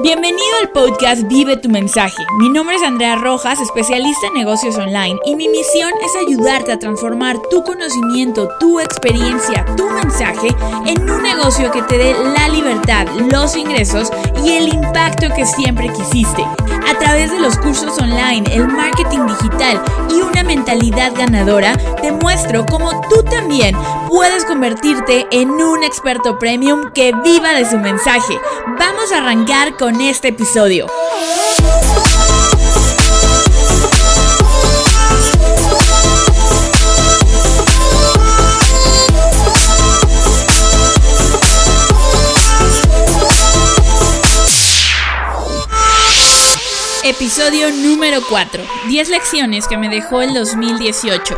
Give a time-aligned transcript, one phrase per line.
[0.00, 2.24] Bienvenido al podcast Vive tu mensaje.
[2.38, 6.78] Mi nombre es Andrea Rojas, especialista en negocios online, y mi misión es ayudarte a
[6.78, 10.54] transformar tu conocimiento, tu experiencia, tu mensaje
[10.86, 14.08] en un negocio que te dé la libertad, los ingresos
[14.44, 16.44] y el impacto que siempre quisiste.
[16.44, 22.64] A través de los cursos online, el marketing digital y una mentalidad ganadora, te muestro
[22.66, 23.76] cómo tú también
[24.08, 28.38] puedes convertirte en un experto premium que viva de su mensaje.
[28.78, 30.86] Vamos a arrancar con con este episodio.
[47.02, 48.62] Episodio número 4.
[48.88, 51.34] 10 lecciones que me dejó el 2018.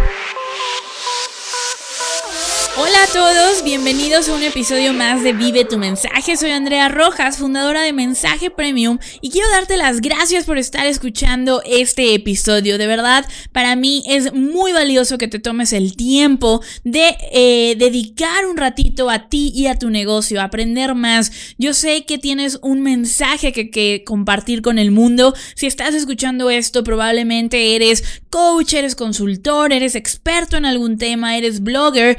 [2.82, 6.38] Hola a todos, bienvenidos a un episodio más de Vive tu mensaje.
[6.38, 11.60] Soy Andrea Rojas, fundadora de Mensaje Premium y quiero darte las gracias por estar escuchando
[11.66, 12.78] este episodio.
[12.78, 18.46] De verdad, para mí es muy valioso que te tomes el tiempo de eh, dedicar
[18.46, 21.32] un ratito a ti y a tu negocio, a aprender más.
[21.58, 25.34] Yo sé que tienes un mensaje que, que compartir con el mundo.
[25.54, 31.62] Si estás escuchando esto, probablemente eres coach, eres consultor, eres experto en algún tema, eres
[31.62, 32.16] blogger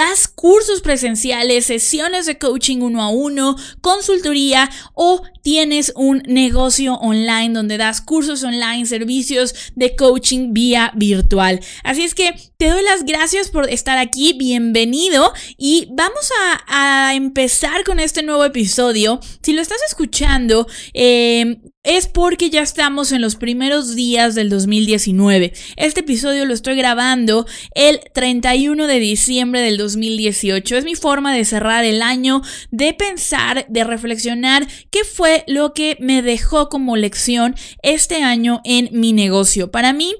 [0.00, 7.52] das cursos presenciales, sesiones de coaching uno a uno, consultoría o tienes un negocio online
[7.52, 11.60] donde das cursos online, servicios de coaching vía virtual.
[11.84, 16.32] Así es que te doy las gracias por estar aquí, bienvenido y vamos
[16.66, 19.20] a, empezar con este nuevo episodio.
[19.42, 25.52] Si lo estás escuchando, eh, es porque ya estamos en los primeros días del 2019.
[25.76, 30.76] Este episodio lo estoy grabando el 31 de diciembre del 2018.
[30.76, 35.96] Es mi forma de cerrar el año, de pensar, de reflexionar qué fue lo que
[36.00, 39.70] me dejó como lección este año en mi negocio.
[39.70, 40.14] Para mí,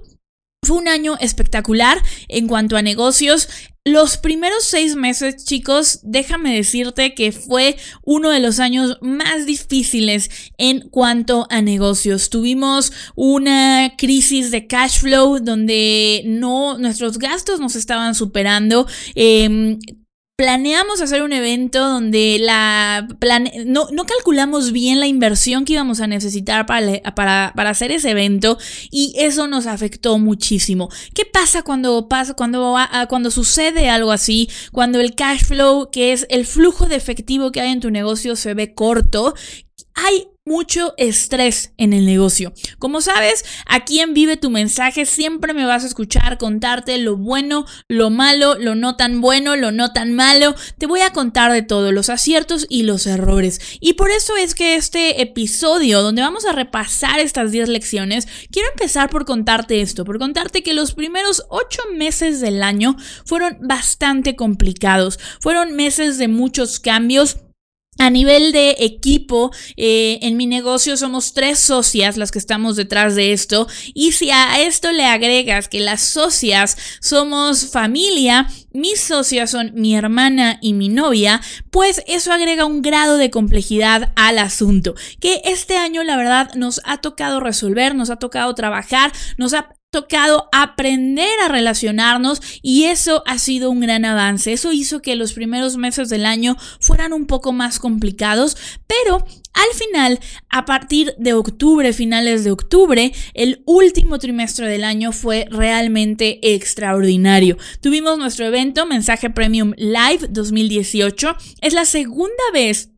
[0.63, 3.49] fue un año espectacular en cuanto a negocios.
[3.87, 10.29] Los primeros seis meses, chicos, déjame decirte que fue uno de los años más difíciles
[10.59, 12.29] en cuanto a negocios.
[12.29, 18.87] Tuvimos una crisis de cash flow donde no nuestros gastos nos estaban superando.
[19.15, 19.79] Em,
[20.41, 23.07] planeamos hacer un evento donde la
[23.67, 28.57] no, calculamos bien la inversión que íbamos a necesitar para, para, hacer ese evento
[28.91, 30.89] y eso nos afectó muchísimo.
[31.13, 32.75] ¿Qué pasa cuando pasa cuando,
[33.11, 34.49] cuando sucede algo así?
[34.73, 38.35] Cuando el cash flow, que es el flujo de efectivo que hay en tu negocio,
[38.35, 39.35] se ve corto.
[39.93, 42.53] Hay mucho estrés en el negocio.
[42.79, 47.67] Como sabes, aquí en Vive tu mensaje siempre me vas a escuchar contarte lo bueno,
[47.89, 50.55] lo malo, lo no tan bueno, lo no tan malo.
[50.79, 53.61] Te voy a contar de todo, los aciertos y los errores.
[53.81, 58.71] Y por eso es que este episodio, donde vamos a repasar estas 10 lecciones, quiero
[58.71, 62.97] empezar por contarte esto, por contarte que los primeros 8 meses del año
[63.27, 65.21] fueron bastante complicados.
[65.41, 67.37] Fueron meses de muchos cambios
[68.01, 73.15] a nivel de equipo, eh, en mi negocio somos tres socias las que estamos detrás
[73.15, 73.69] de esto.
[73.93, 79.95] Y si a esto le agregas que las socias somos familia, mis socias son mi
[79.95, 84.95] hermana y mi novia, pues eso agrega un grado de complejidad al asunto.
[85.21, 89.69] Que este año la verdad nos ha tocado resolver, nos ha tocado trabajar, nos ha
[89.91, 94.53] tocado aprender a relacionarnos y eso ha sido un gran avance.
[94.53, 98.57] Eso hizo que los primeros meses del año fueran un poco más complicados,
[98.87, 105.11] pero al final, a partir de octubre, finales de octubre, el último trimestre del año
[105.11, 107.59] fue realmente extraordinario.
[107.81, 111.37] Tuvimos nuestro evento Mensaje Premium Live 2018.
[111.63, 112.91] Es la segunda vez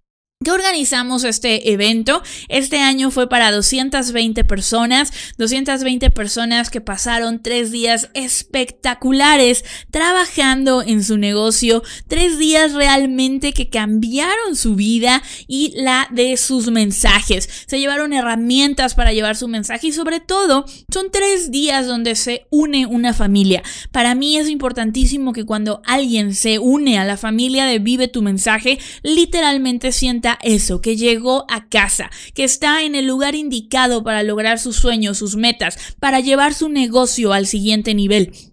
[0.42, 2.22] que organizamos este evento.
[2.48, 11.04] Este año fue para 220 personas, 220 personas que pasaron tres días espectaculares trabajando en
[11.04, 17.48] su negocio, tres días realmente que cambiaron su vida y la de sus mensajes.
[17.66, 22.46] Se llevaron herramientas para llevar su mensaje y sobre todo son tres días donde se
[22.50, 23.62] une una familia.
[23.90, 28.22] Para mí es importantísimo que cuando alguien se une a la familia de Vive tu
[28.22, 34.22] mensaje, literalmente sienta eso, que llegó a casa, que está en el lugar indicado para
[34.22, 38.51] lograr sus sueños, sus metas, para llevar su negocio al siguiente nivel.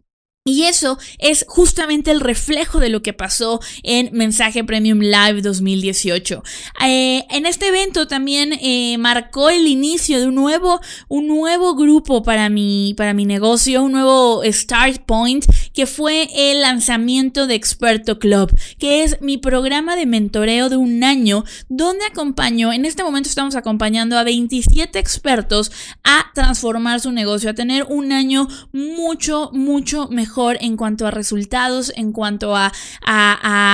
[0.49, 6.43] Y eso es justamente el reflejo de lo que pasó en Mensaje Premium Live 2018.
[6.83, 12.23] Eh, en este evento también eh, marcó el inicio de un nuevo, un nuevo grupo
[12.23, 18.17] para mi, para mi negocio, un nuevo Start Point, que fue el lanzamiento de Experto
[18.17, 23.29] Club, que es mi programa de mentoreo de un año, donde acompaño, en este momento
[23.29, 25.71] estamos acompañando a 27 expertos
[26.03, 31.91] a transformar su negocio, a tener un año mucho, mucho mejor en cuanto a resultados,
[31.95, 32.71] en cuanto a,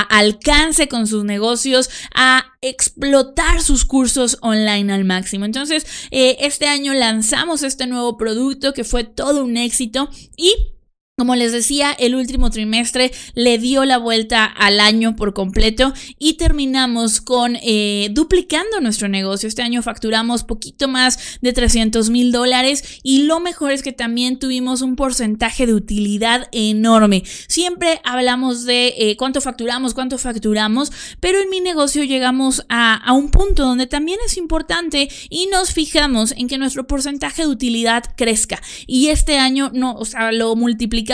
[0.10, 5.46] alcance con sus negocios, a explotar sus cursos online al máximo.
[5.46, 10.75] Entonces, eh, este año lanzamos este nuevo producto que fue todo un éxito y
[11.18, 16.34] como les decía, el último trimestre le dio la vuelta al año por completo y
[16.34, 19.48] terminamos con eh, duplicando nuestro negocio.
[19.48, 24.40] Este año facturamos poquito más de 300 mil dólares y lo mejor es que también
[24.40, 27.24] tuvimos un porcentaje de utilidad enorme.
[27.48, 30.92] Siempre hablamos de eh, cuánto facturamos, cuánto facturamos,
[31.22, 35.72] pero en mi negocio llegamos a, a un punto donde también es importante y nos
[35.72, 38.62] fijamos en que nuestro porcentaje de utilidad crezca.
[38.86, 41.05] Y este año no, o sea, lo multiplicamos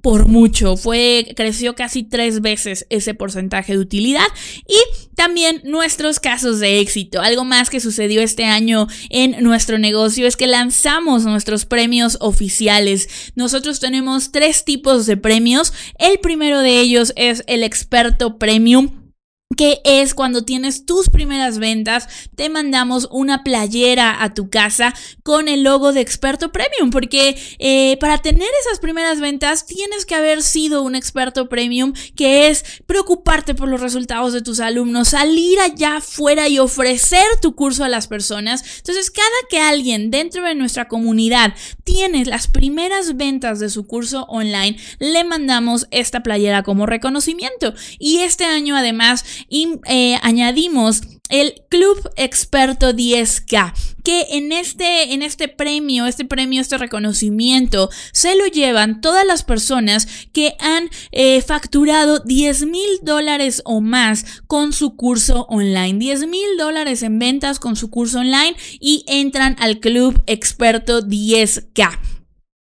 [0.00, 0.76] por mucho.
[0.76, 4.26] Fue, creció casi tres veces ese porcentaje de utilidad.
[4.66, 4.76] Y
[5.14, 7.20] también nuestros casos de éxito.
[7.20, 13.32] Algo más que sucedió este año en nuestro negocio es que lanzamos nuestros premios oficiales.
[13.34, 15.72] Nosotros tenemos tres tipos de premios.
[15.98, 19.05] El primero de ellos es el experto premium
[19.56, 25.46] que es cuando tienes tus primeras ventas, te mandamos una playera a tu casa con
[25.46, 30.42] el logo de experto premium, porque eh, para tener esas primeras ventas tienes que haber
[30.42, 35.98] sido un experto premium, que es preocuparte por los resultados de tus alumnos, salir allá
[35.98, 38.64] afuera y ofrecer tu curso a las personas.
[38.78, 41.54] Entonces, cada que alguien dentro de nuestra comunidad
[41.84, 47.74] tiene las primeras ventas de su curso online, le mandamos esta playera como reconocimiento.
[48.00, 53.72] Y este año además y eh, añadimos el Club Experto 10K,
[54.04, 59.42] que en este, en este premio, este premio, este reconocimiento, se lo llevan todas las
[59.42, 65.98] personas que han eh, facturado 10 mil dólares o más con su curso online.
[65.98, 72.15] 10 mil dólares en ventas con su curso online y entran al Club Experto 10K.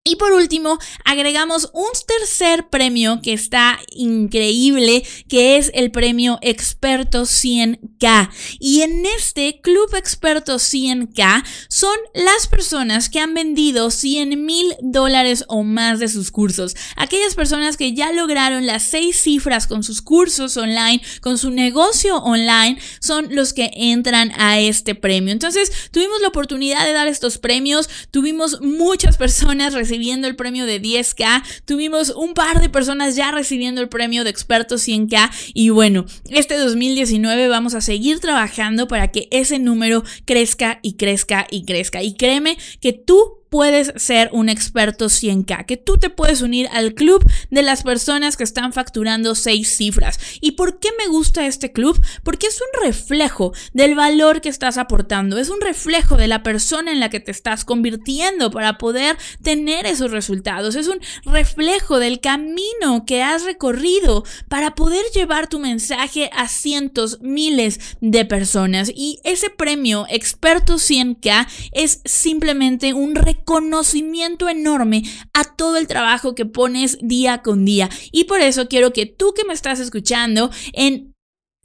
[0.08, 7.24] Y por último, agregamos un tercer premio que está increíble, que es el premio Experto
[7.24, 8.30] 100K.
[8.60, 15.44] Y en este Club Experto 100K son las personas que han vendido 100 mil dólares
[15.48, 16.76] o más de sus cursos.
[16.98, 22.18] Aquellas personas que ya lograron las seis cifras con sus cursos online, con su negocio
[22.18, 25.32] online, son los que entran a este premio.
[25.34, 30.66] Entonces, tuvimos la oportunidad de dar estos premios, tuvimos muchas personas recibiendo recibiendo el premio
[30.66, 35.70] de 10K, tuvimos un par de personas ya recibiendo el premio de expertos 100K y
[35.70, 41.64] bueno, este 2019 vamos a seguir trabajando para que ese número crezca y crezca y
[41.64, 42.04] crezca.
[42.04, 46.94] Y créeme que tú puedes ser un experto 100k, que tú te puedes unir al
[46.94, 50.20] club de las personas que están facturando seis cifras.
[50.42, 51.98] ¿Y por qué me gusta este club?
[52.24, 56.92] Porque es un reflejo del valor que estás aportando, es un reflejo de la persona
[56.92, 62.20] en la que te estás convirtiendo para poder tener esos resultados, es un reflejo del
[62.20, 68.92] camino que has recorrido para poder llevar tu mensaje a cientos, miles de personas.
[68.94, 73.16] Y ese premio experto 100k es simplemente un
[73.46, 75.04] reconocimiento conocimiento enorme
[75.34, 77.90] a todo el trabajo que pones día con día.
[78.12, 81.14] Y por eso quiero que tú que me estás escuchando en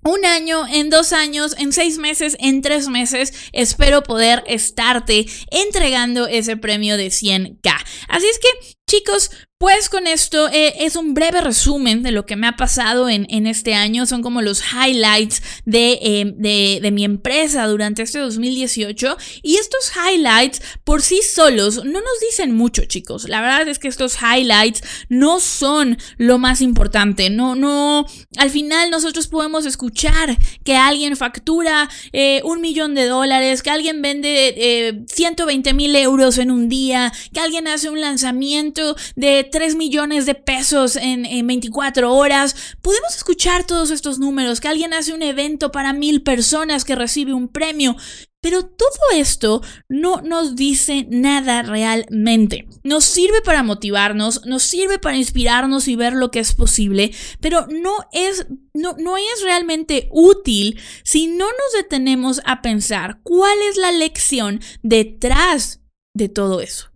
[0.03, 6.27] un año, en dos años, en seis meses, en tres meses, espero poder estarte entregando
[6.27, 7.73] ese premio de 100k.
[8.09, 8.49] Así es que,
[8.91, 9.31] chicos,
[9.61, 13.27] pues con esto eh, es un breve resumen de lo que me ha pasado en,
[13.29, 14.07] en este año.
[14.07, 19.19] Son como los highlights de, em, de, de, mi empresa durante este 2018.
[19.43, 23.29] Y estos highlights por sí solos no nos dicen mucho, chicos.
[23.29, 27.29] La verdad es que estos highlights no son lo más importante.
[27.29, 28.07] No, no.
[28.39, 34.01] Al final nosotros podemos escuchar que alguien factura eh, un millón de dólares, que alguien
[34.01, 38.80] vende 120 eh, mil euros en un día, que alguien hace un lanzamiento
[39.17, 42.55] de 3 millones de pesos en, 24 horas.
[42.81, 47.33] Podemos escuchar todos estos números, que alguien hace un evento para mil personas que recibe
[47.33, 47.97] un premio.
[48.43, 52.67] Pero todo esto no nos dice nada realmente.
[52.83, 57.67] Nos sirve para motivarnos, nos sirve para inspirarnos y ver lo que es posible, pero
[57.67, 63.77] no es, no, no es realmente útil si no nos detenemos a pensar cuál es
[63.77, 65.83] la lección detrás
[66.15, 66.91] de todo eso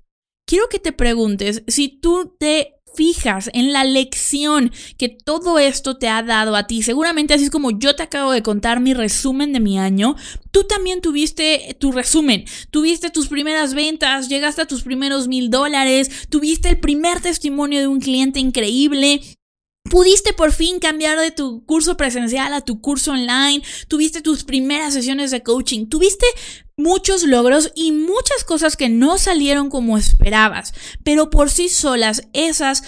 [0.46, 6.08] quiero que te preguntes si tú te fijas en la lección que todo esto te
[6.08, 9.52] ha dado a ti, seguramente así es como yo te acabo de contar mi resumen
[9.52, 10.14] de mi año,
[10.52, 16.28] tú también tuviste tu resumen, tuviste tus primeras ventas, llegaste a tus primeros mil dólares,
[16.28, 19.20] tuviste el primer testimonio de un cliente increíble,
[19.90, 24.94] Pudiste por fin cambiar de tu curso presencial a tu curso online, tuviste tus primeras
[24.94, 26.24] sesiones de coaching, tuviste
[26.76, 32.82] muchos logros y muchas cosas que no salieron como esperabas, pero por sí solas esas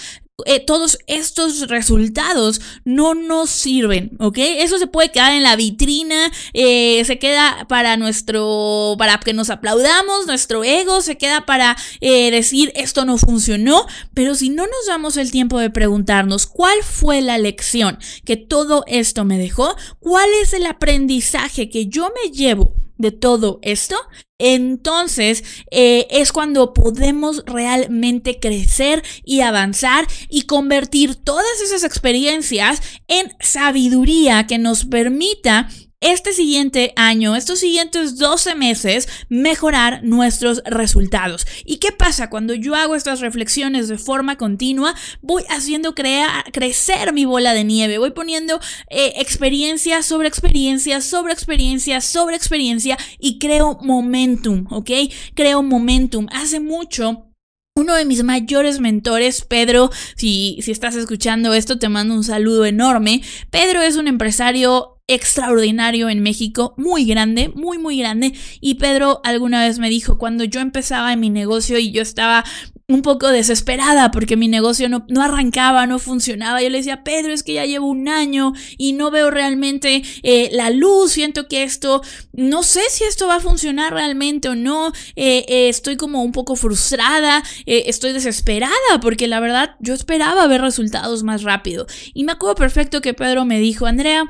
[0.45, 4.37] eh, todos estos resultados no nos sirven, ¿ok?
[4.37, 9.49] Eso se puede quedar en la vitrina, eh, se queda para nuestro, para que nos
[9.49, 14.87] aplaudamos, nuestro ego se queda para eh, decir esto no funcionó, pero si no nos
[14.87, 20.28] damos el tiempo de preguntarnos cuál fue la lección que todo esto me dejó, cuál
[20.43, 23.97] es el aprendizaje que yo me llevo de todo esto,
[24.38, 33.33] entonces eh, es cuando podemos realmente crecer y avanzar y convertir todas esas experiencias en
[33.41, 35.69] sabiduría que nos permita
[36.00, 41.47] este siguiente año, estos siguientes 12 meses, mejorar nuestros resultados.
[41.65, 44.95] ¿Y qué pasa cuando yo hago estas reflexiones de forma continua?
[45.23, 48.61] Voy haciendo crecer mi bola de nieve, voy poniendo
[48.91, 54.91] eh, experiencia sobre experiencia, sobre experiencia, sobre experiencia y creo momentum, ¿ok?
[55.35, 56.26] Creo momentum.
[56.31, 57.26] Hace mucho
[57.75, 62.65] uno de mis mayores mentores, Pedro, si, si, estás escuchando esto, te mando un saludo
[62.65, 63.23] enorme.
[63.50, 68.33] Pedro es un empresario extraordinario en México, muy grande, muy, muy grande.
[68.61, 72.45] Y Pedro alguna vez me dijo, cuando yo empezaba en mi negocio y yo estaba
[72.89, 76.63] un poco desesperada porque mi negocio no, no, arrancaba, no funcionaba.
[76.63, 80.51] Yo le decía, Pedro, es que ya llevo un año y no veo realmente eh,
[80.53, 84.93] la luz, siento que esto, no sé si esto va a funcionar realmente o no,
[85.17, 90.61] eh, eh, estoy como un poco frustrada, estoy desesperada porque la verdad yo esperaba ver
[90.61, 91.87] resultados más rápido.
[92.15, 94.25] Y me acuerdo perfecto que Pedro me dijo, Andrea,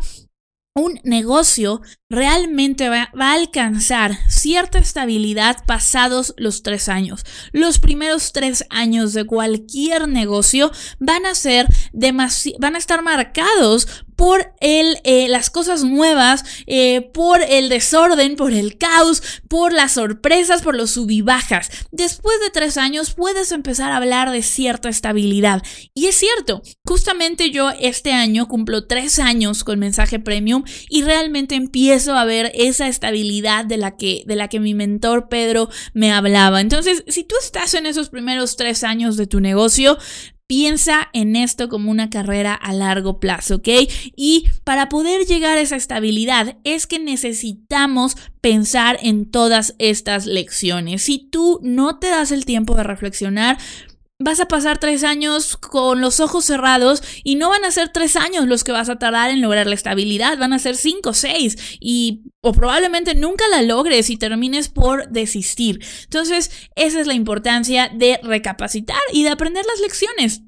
[0.76, 1.80] un negocio
[2.10, 7.24] realmente va, a alcanzar cierta estabilidad pasados los tres años.
[7.52, 14.52] Los primeros tres años de cualquier negocio van a ser van a estar marcados por
[14.60, 20.62] el, eh, las cosas nuevas, eh, por el desorden, por el caos, por las sorpresas,
[20.62, 21.70] por los subibajas.
[21.92, 25.62] Después de tres años puedes empezar a hablar de cierta estabilidad.
[25.94, 31.54] Y es cierto, justamente yo este año cumplo tres años con mensaje premium y realmente
[31.54, 36.12] empiezo a ver esa estabilidad de la que, de la que mi mentor Pedro me
[36.12, 36.60] hablaba.
[36.60, 39.98] Entonces, si tú estás en esos primeros tres años de tu negocio,
[40.48, 43.68] Piensa en esto como una carrera a largo plazo, ¿ok?
[44.14, 51.02] Y para poder llegar a esa estabilidad es que necesitamos pensar en todas estas lecciones.
[51.02, 53.58] Si tú no te das el tiempo de reflexionar,
[54.18, 58.16] vas a pasar tres años con los ojos cerrados y no van a ser tres
[58.16, 61.56] años los que vas a tardar en lograr la estabilidad, van a ser cinco, seis
[61.80, 65.84] y o probablemente nunca la logres y termines por desistir.
[66.04, 70.42] Entonces, esa es la importancia de recapacitar y de aprender las lecciones.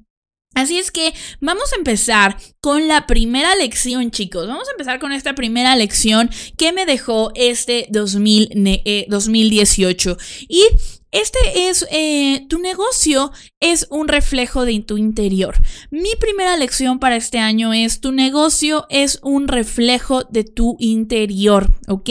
[0.55, 4.47] Así es que vamos a empezar con la primera lección, chicos.
[4.47, 10.11] Vamos a empezar con esta primera lección que me dejó este 2018.
[10.11, 10.15] Eh,
[10.49, 10.65] y
[11.11, 15.55] este es, eh, tu negocio es un reflejo de tu interior.
[15.89, 21.71] Mi primera lección para este año es, tu negocio es un reflejo de tu interior,
[21.87, 22.09] ¿ok?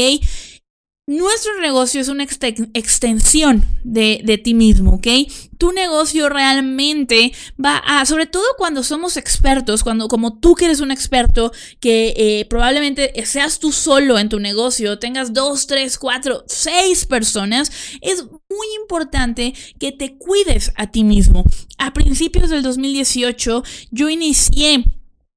[1.08, 5.06] Nuestro negocio es una extensión de, ti mismo, ¿ok?
[5.56, 10.80] Tu negocio realmente va a, sobre todo cuando somos expertos, cuando como tú que eres
[10.80, 11.50] un experto,
[11.80, 17.72] que eh, probablemente seas tú solo en tu negocio, tengas dos, tres, cuatro, seis personas,
[18.02, 21.44] es muy importante que te cuides a ti mismo.
[21.76, 24.84] A principios del 2018 yo inicié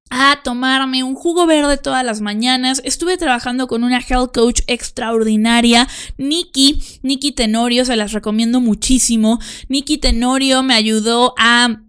[0.10, 2.82] a tomarme un jugo verde todas las mañanas.
[2.86, 5.88] Estuve trabajando con una health coach extraordinaria,
[6.18, 9.40] Nikki, Nikki Tenorio, se las recomiendo muchísimo.
[9.70, 11.82] Nikki Tenorio me ayudó a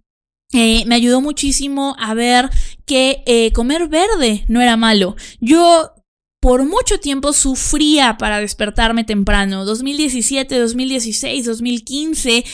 [0.54, 2.50] eh, me ayudó muchísimo a ver
[2.84, 5.16] que eh, comer verde no era malo.
[5.40, 5.92] Yo
[6.42, 9.64] por mucho tiempo sufría para despertarme temprano.
[9.64, 12.44] 2017, 2016, 2015,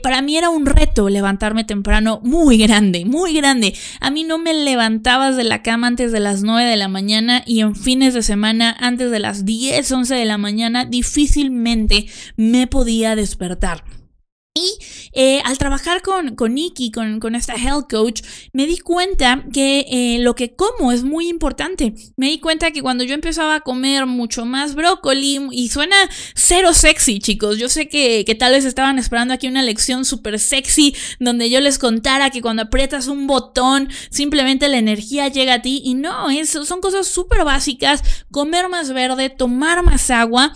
[0.00, 3.74] para mí era un reto levantarme temprano muy grande, muy grande.
[3.98, 7.42] A mí no me levantabas de la cama antes de las 9 de la mañana
[7.44, 12.06] y en fines de semana antes de las 10, 11 de la mañana difícilmente
[12.36, 13.82] me podía despertar.
[14.56, 14.78] Y
[15.12, 18.22] eh, al trabajar con, con Nikki, con, con, esta health coach,
[18.54, 21.92] me di cuenta que eh, lo que como es muy importante.
[22.16, 25.96] Me di cuenta que cuando yo empezaba a comer mucho más brócoli, y suena
[26.34, 30.38] cero sexy, chicos, yo sé que, que tal vez estaban esperando aquí una lección súper
[30.38, 35.62] sexy donde yo les contara que cuando aprietas un botón, simplemente la energía llega a
[35.62, 40.54] ti, y no, eso son cosas súper básicas, comer más verde, tomar más agua,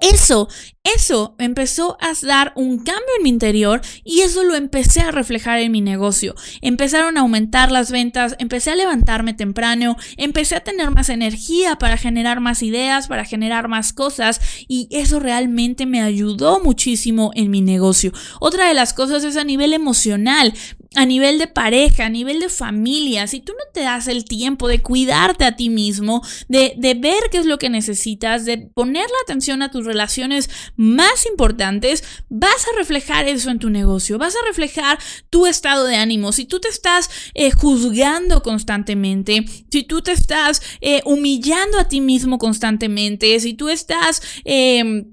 [0.00, 0.48] eso,
[0.84, 5.58] eso empezó a dar un cambio en mi interior y eso lo empecé a reflejar
[5.60, 6.34] en mi negocio.
[6.60, 11.96] Empezaron a aumentar las ventas, empecé a levantarme temprano, empecé a tener más energía para
[11.96, 17.62] generar más ideas, para generar más cosas y eso realmente me ayudó muchísimo en mi
[17.62, 18.12] negocio.
[18.38, 20.52] Otra de las cosas es a nivel emocional
[20.94, 24.68] a nivel de pareja, a nivel de familia, si tú no te das el tiempo
[24.68, 29.02] de cuidarte a ti mismo, de, de, ver qué es lo que necesitas, de poner
[29.02, 34.34] la atención a tus relaciones más importantes, vas a reflejar eso en tu negocio, vas
[34.36, 34.98] a reflejar
[35.30, 36.32] tu estado de ánimo.
[36.32, 42.00] Si tú te estás eh, juzgando constantemente, si tú te estás eh, humillando a ti
[42.00, 44.22] mismo constantemente, si tú estás...
[44.44, 45.04] Eh,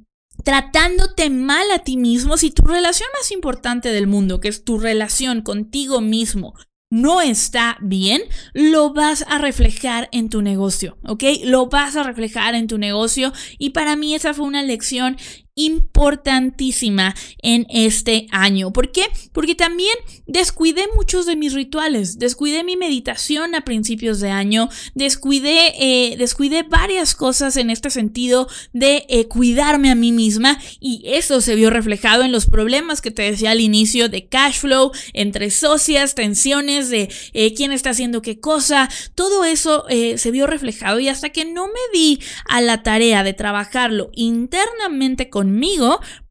[0.44, 4.80] tratándote mal a ti mismo, si tu relación más importante del mundo, que es tu
[4.80, 6.56] relación contigo mismo,
[6.92, 8.22] no está bien,
[8.54, 11.24] lo vas a reflejar en tu negocio, ¿ok?
[11.46, 15.18] Lo vas a reflejar en tu negocio y para mí esa fue una lección
[15.66, 18.72] importantísima en este año.
[18.72, 19.04] ¿Por qué?
[19.32, 19.94] Porque también
[20.28, 26.64] descuidé muchos de mis rituales, descuidé mi meditación a principios de año, descuidé, eh, descuidé
[26.64, 31.70] varias cosas en este sentido de eh, cuidarme a mí misma y eso se vio
[31.70, 36.90] reflejado en los problemas que te decía al inicio de cash flow, entre socias, tensiones
[36.90, 41.46] de eh, quién está haciendo qué cosa, todo eso se vio reflejado y hasta que
[41.46, 45.51] no me di a la tarea de trabajarlo internamente con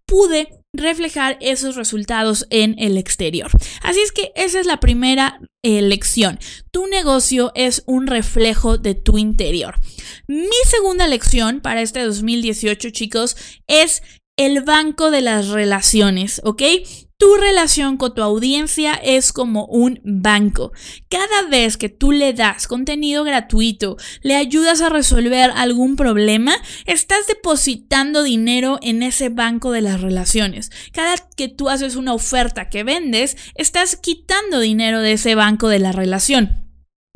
[0.06, 3.50] pude reflejar esos resultados en el exterior.
[3.82, 6.38] Así es que esa es la primera lección.
[6.70, 9.74] Tu negocio es un reflejo de tu interior.
[10.26, 13.36] Mi segunda lección para este 2018, chicos,
[13.66, 14.02] es
[14.36, 16.62] el banco de las relaciones, ¿ok?
[17.20, 20.72] Tu relación con tu audiencia es como un banco.
[21.10, 26.54] Cada vez que tú le das contenido gratuito, le ayudas a resolver algún problema,
[26.86, 30.70] estás depositando dinero en ese banco de las relaciones.
[30.94, 35.78] Cada que tú haces una oferta que vendes, estás quitando dinero de ese banco de
[35.78, 36.69] la relación.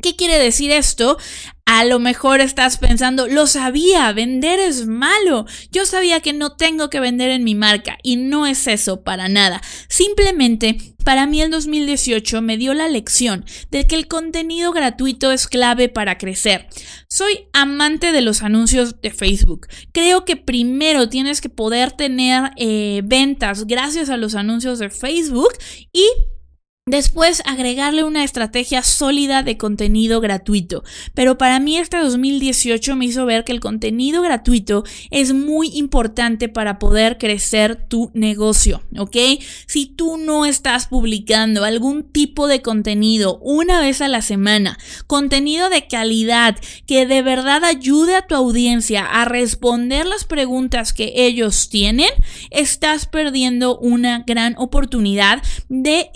[0.05, 1.17] ¿Qué quiere decir esto?
[1.65, 5.47] A lo mejor estás pensando, lo sabía, vender es malo.
[5.73, 9.31] Yo sabía que no tengo que vender en mi marca y no es eso para
[9.31, 9.63] nada.
[9.89, 15.49] Simplemente, para mí el 2018 me dio la lección de que el contenido gratuito es
[15.49, 16.69] clave para crecer.
[17.09, 19.69] Soy amante de los anuncios de Facebook.
[19.93, 25.55] Creo que primero tienes que poder tener eh, ventas gracias a los anuncios de Facebook
[25.95, 26.07] y
[26.87, 30.85] Después agregarle una estrategia sólida de contenido gratuito.
[31.15, 36.51] Pero para mí este 2018 me hizo ver que el contenido gratuito es muy importante
[36.51, 39.17] para poder crecer tu negocio, ¿ok?
[39.67, 45.71] Si tú no estás publicando algún tipo de contenido una vez a la semana, contenido
[45.71, 51.71] de calidad que de verdad ayude a tu audiencia a responder las preguntas que ellos
[51.71, 52.11] tienen,
[52.51, 56.11] estás perdiendo una gran oportunidad de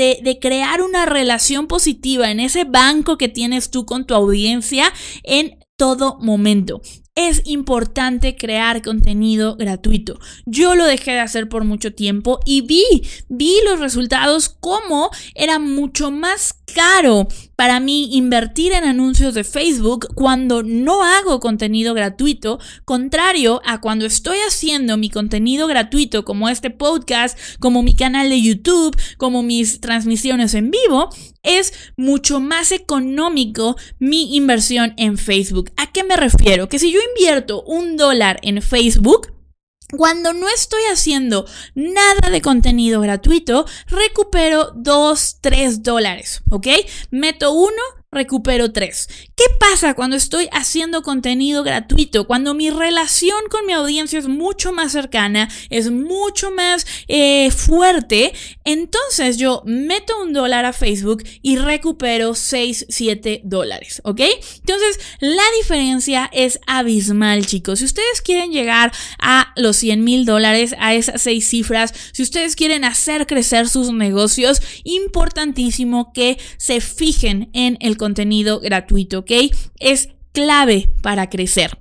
[0.00, 5.58] de, crear una relación positiva en ese banco que tienes tú con tu audiencia en
[5.76, 6.80] todo momento
[7.28, 10.18] es importante crear contenido gratuito.
[10.46, 12.84] Yo lo dejé de hacer por mucho tiempo y vi,
[13.28, 20.14] vi los resultados como era mucho más caro para mí invertir en anuncios de Facebook
[20.14, 26.70] cuando no hago contenido gratuito, contrario a cuando estoy haciendo mi contenido gratuito como este
[26.70, 31.10] podcast, como mi canal de YouTube, como mis transmisiones en vivo,
[31.42, 35.70] es mucho más económico mi inversión en Facebook.
[35.76, 36.68] ¿A qué me refiero?
[36.68, 39.32] Que si yo invierto un dólar en Facebook,
[39.96, 46.66] cuando no estoy haciendo nada de contenido gratuito, recupero 2, 3 dólares, ¿ok?
[47.10, 49.08] Meto uno, recupero 3.
[49.36, 52.26] ¿Qué pasa cuando estoy haciendo contenido gratuito?
[52.26, 58.32] Cuando mi relación con mi audiencia es mucho más cercana, es mucho más eh, fuerte,
[58.64, 64.22] entonces yo meto un dólar a Facebook y recupero 6, 7 dólares, ¿ok?
[64.56, 67.78] Entonces la diferencia es abismal, chicos.
[67.78, 72.56] Si ustedes quieren llegar a los 100 mil dólares, a esas 6 cifras, si ustedes
[72.56, 79.30] quieren hacer crecer sus negocios, importantísimo que se fijen en el contenido gratuito, ¿ok?
[79.78, 81.78] Es clave para crecer.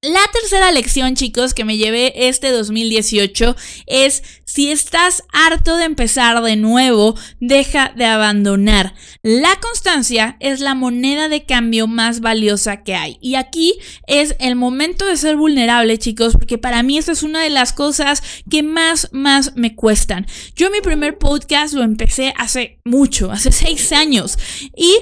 [0.00, 6.40] La tercera lección, chicos, que me llevé este 2018 es si estás harto de empezar
[6.40, 8.94] de nuevo, deja de abandonar.
[9.24, 13.18] La constancia es la moneda de cambio más valiosa que hay.
[13.20, 13.74] Y aquí
[14.06, 17.72] es el momento de ser vulnerable, chicos, porque para mí esta es una de las
[17.72, 20.28] cosas que más, más me cuestan.
[20.54, 24.38] Yo mi primer podcast lo empecé hace mucho, hace seis años.
[24.76, 25.00] Y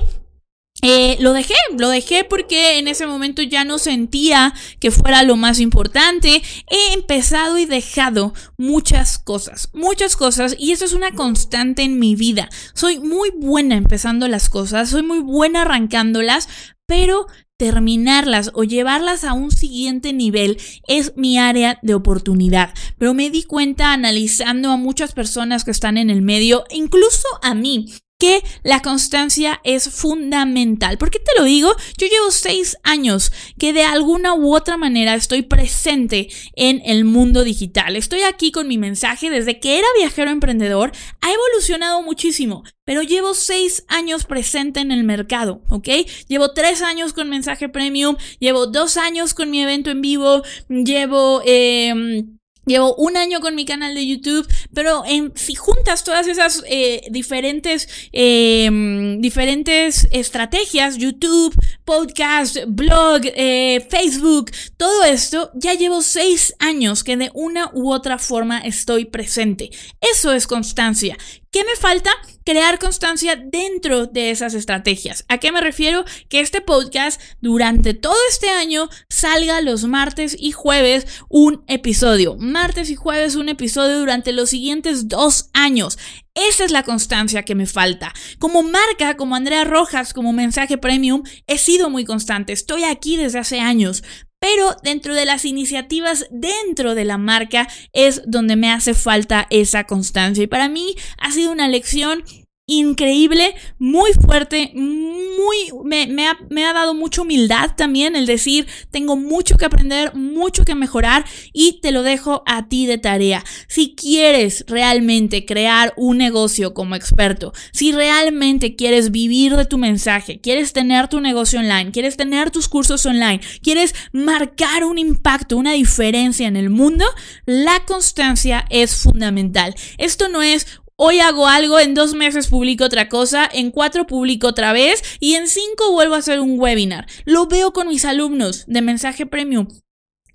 [0.83, 5.37] eh, lo dejé, lo dejé porque en ese momento ya no sentía que fuera lo
[5.37, 6.43] más importante.
[6.71, 12.15] He empezado y dejado muchas cosas, muchas cosas y eso es una constante en mi
[12.15, 12.49] vida.
[12.75, 16.49] Soy muy buena empezando las cosas, soy muy buena arrancándolas,
[16.87, 22.75] pero terminarlas o llevarlas a un siguiente nivel es mi área de oportunidad.
[22.99, 27.55] Pero me di cuenta analizando a muchas personas que están en el medio, incluso a
[27.55, 30.97] mí, que la constancia es fundamental.
[30.97, 31.75] ¿Por qué te lo digo?
[31.99, 37.45] Yo llevo seis años que de alguna u otra manera estoy presente en el mundo
[37.45, 37.97] digital.
[37.97, 40.93] Estoy aquí con mi mensaje desde que era viajero emprendedor.
[41.21, 45.89] Ha evolucionado muchísimo, pero llevo seis años presente en el mercado, ¿ok?
[46.29, 51.43] Llevo tres años con mensaje premium, llevo dos años con mi evento en vivo, llevo...
[51.45, 52.25] Eh,
[52.67, 57.01] Llevo un año con mi canal de YouTube, pero en, si juntas todas esas eh,
[57.11, 67.05] diferentes, em, diferentes estrategias, YouTube, podcast, blog, eh, Facebook, todo esto, ya llevo seis años
[67.05, 69.71] que de una u otra forma estoy presente.
[70.01, 71.17] Eso es constancia.
[71.57, 72.11] ¿Qué me falta?
[72.45, 75.25] Crear constancia dentro de esas estrategias.
[75.29, 76.05] ¿A qué me refiero?
[76.29, 82.37] Que este podcast durante todo este año salga los martes y jueves un episodio.
[82.37, 85.97] Martes y jueves un episodio durante los siguientes dos años.
[86.35, 88.13] Esa es la constancia que me falta.
[88.39, 92.53] Como marca, como Andrea Rojas, como mensaje premium, he sido muy constante.
[92.53, 94.05] Estoy aquí desde hace años.
[94.39, 99.85] Pero dentro de las iniciativas dentro de la marca es donde me hace falta esa
[99.85, 100.45] constancia.
[100.45, 102.23] Y para mí ha sido una lección
[102.69, 109.15] increíble, muy fuerte, muy me, ha, me, ha, dado mucha humildad también el decir tengo
[109.15, 113.45] mucho que aprender, mucho que mejorar y te lo dejo a ti de tarea.
[113.69, 120.41] Si quieres realmente crear un negocio como experto, si realmente quieres vivir de tu mensaje,
[120.41, 125.75] quieres tener tu negocio online, quieres tener tus cursos online, quieres marcar un impacto, una
[125.75, 127.05] diferencia en el mundo,
[127.45, 129.73] la constancia es fundamental.
[129.99, 130.67] Esto no es
[130.99, 135.35] Hoy hago algo, en dos meses publico otra cosa, en cuatro publico otra vez y
[135.35, 137.07] en cinco vuelvo a hacer un webinar.
[137.27, 139.69] Lo veo con mis alumnos de mensaje premium.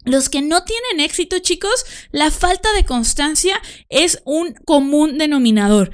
[0.06, 5.90] Los que no tienen éxito, chicos, la falta de constancia es un común denominador.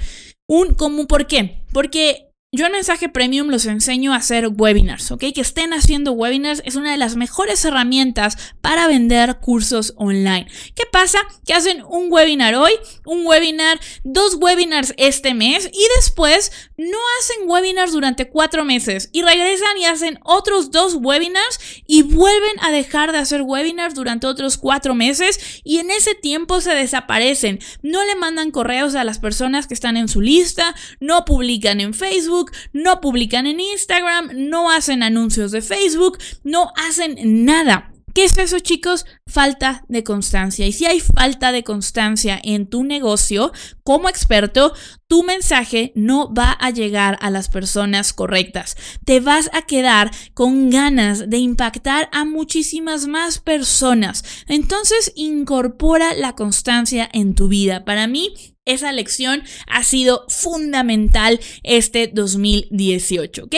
[0.47, 1.63] Un común, ¿por qué?
[1.71, 5.19] Porque yo en mensaje premium los enseño a hacer webinars, ¿ok?
[5.35, 10.47] Que estén haciendo webinars es una de las mejores herramientas para vender cursos online.
[10.73, 11.19] ¿Qué pasa?
[11.45, 12.71] Que hacen un webinar hoy,
[13.05, 19.23] un webinar, dos webinars este mes y después no hacen webinars durante cuatro meses y
[19.23, 24.57] regresan y hacen otros dos webinars y vuelven a dejar de hacer webinars durante otros
[24.57, 27.59] cuatro meses y en ese tiempo se desaparecen.
[27.81, 31.93] No le mandan correos a las personas que están en su lista, no publican en
[31.93, 32.36] Facebook
[32.73, 37.91] no publican en Instagram, no hacen anuncios de Facebook, no hacen nada.
[38.17, 39.05] ¿Qué es eso, chicos?
[39.27, 40.65] Falta de constancia.
[40.65, 43.51] Y si hay falta de constancia en tu negocio,
[43.83, 44.73] como experto,
[45.05, 48.75] tu mensaje no va a llegar a las personas correctas.
[49.05, 54.23] Te vas a quedar con ganas de impactar a muchísimas más personas.
[54.47, 57.85] Entonces, incorpora la constancia en tu vida.
[57.85, 58.33] Para mí,
[58.65, 63.55] esa lección ha sido fundamental este 2018, ¿ok?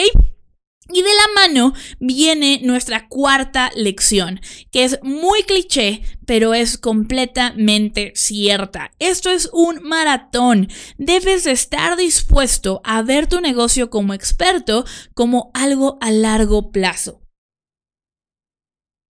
[0.92, 8.12] Y de la mano viene nuestra cuarta lección, que es muy cliché, pero es completamente
[8.14, 8.90] cierta.
[8.98, 10.68] Esto es un maratón.
[10.98, 17.20] Debes estar dispuesto a ver tu negocio como experto como algo a largo plazo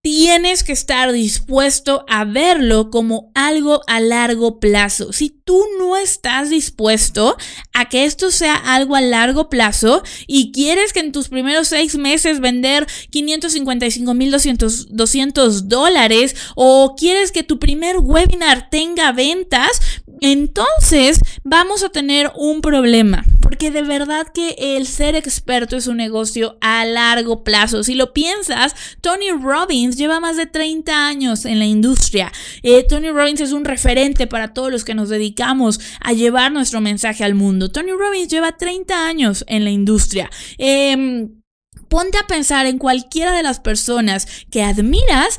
[0.03, 5.13] tienes que estar dispuesto a verlo como algo a largo plazo.
[5.51, 7.37] Tú no estás dispuesto
[7.73, 11.99] a que esto sea algo a largo plazo y quieres que en tus primeros seis
[11.99, 19.81] meses vender 555 mil 200 dólares o quieres que tu primer webinar tenga ventas,
[20.21, 23.25] entonces vamos a tener un problema.
[23.41, 27.83] Porque de verdad que el ser experto es un negocio a largo plazo.
[27.83, 32.31] Si lo piensas, Tony Robbins lleva más de 30 años en la industria.
[32.63, 36.81] Eh, Tony Robbins es un referente para todos los que nos dedicamos a llevar nuestro
[36.81, 37.71] mensaje al mundo.
[37.71, 40.31] Tony Robbins lleva 30 años en la industria.
[40.59, 41.41] Em,
[41.89, 45.39] ponte a pensar en cualquiera de las personas que admiras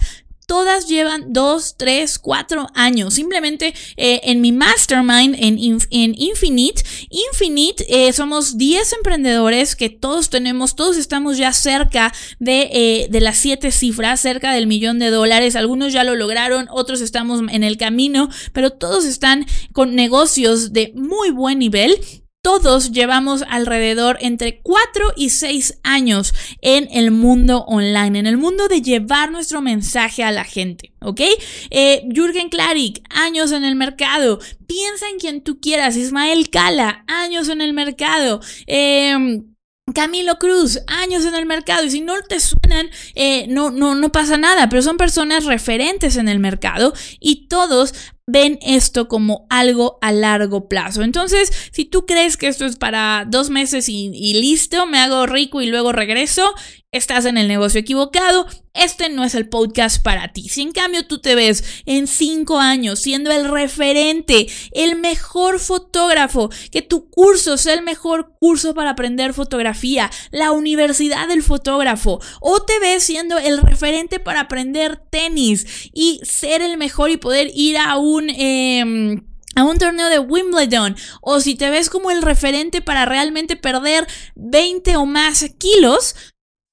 [0.51, 3.13] todas llevan 2, 3, 4 años.
[3.13, 5.57] Simplemente eh, en mi mastermind, en,
[5.91, 12.69] en Infinite, Infinite eh, somos 10 emprendedores que todos tenemos, todos estamos ya cerca de,
[12.73, 15.55] eh, de las 7 cifras, cerca del millón de dólares.
[15.55, 20.91] Algunos ya lo lograron, otros estamos en el camino, pero todos están con negocios de
[20.95, 21.97] muy buen nivel
[22.41, 28.67] todos llevamos alrededor entre 4 y 6 años en el mundo online, en el mundo
[28.67, 31.21] de llevar nuestro mensaje a la gente, ¿ok?
[31.69, 34.39] Eh, Jürgen Klarik, años en el mercado.
[34.67, 35.95] Piensa en quien tú quieras.
[35.95, 38.41] Ismael Cala, años en el mercado.
[38.65, 39.43] Eh,
[39.93, 44.11] Camilo Cruz, años en el mercado, y si no te suenan, eh, no, no, no
[44.11, 47.93] pasa nada, pero son personas referentes en el mercado y todos
[48.27, 51.03] ven esto como algo a largo plazo.
[51.03, 55.25] Entonces, si tú crees que esto es para dos meses y, y listo, me hago
[55.25, 56.53] rico y luego regreso,
[56.91, 60.49] estás en el negocio equivocado, este no es el podcast para ti.
[60.49, 66.49] Si en cambio tú te ves en cinco años siendo el referente, el mejor fotógrafo,
[66.69, 72.61] que tu curso sea el mejor curso para aprender fotografía, la universidad del fotógrafo, o
[72.63, 77.77] te ves siendo el referente para aprender tenis y ser el mejor y poder ir
[77.77, 78.29] a un...
[78.29, 83.57] Em, a un torneo de Wimbledon o si te ves como el referente para realmente
[83.57, 86.15] perder 20 o más kilos,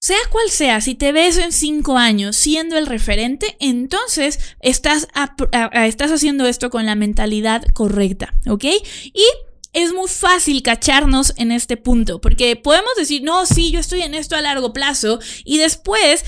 [0.09, 5.07] sea cual sea, si te ves en cinco años siendo el referente, entonces estás,
[5.85, 8.65] estás haciendo esto con la mentalidad correcta, ¿ok?
[8.65, 9.25] Y
[9.75, 14.15] es muy fácil cacharnos en este punto, porque podemos decir, no, sí, yo estoy en
[14.15, 16.25] esto a largo plazo, y después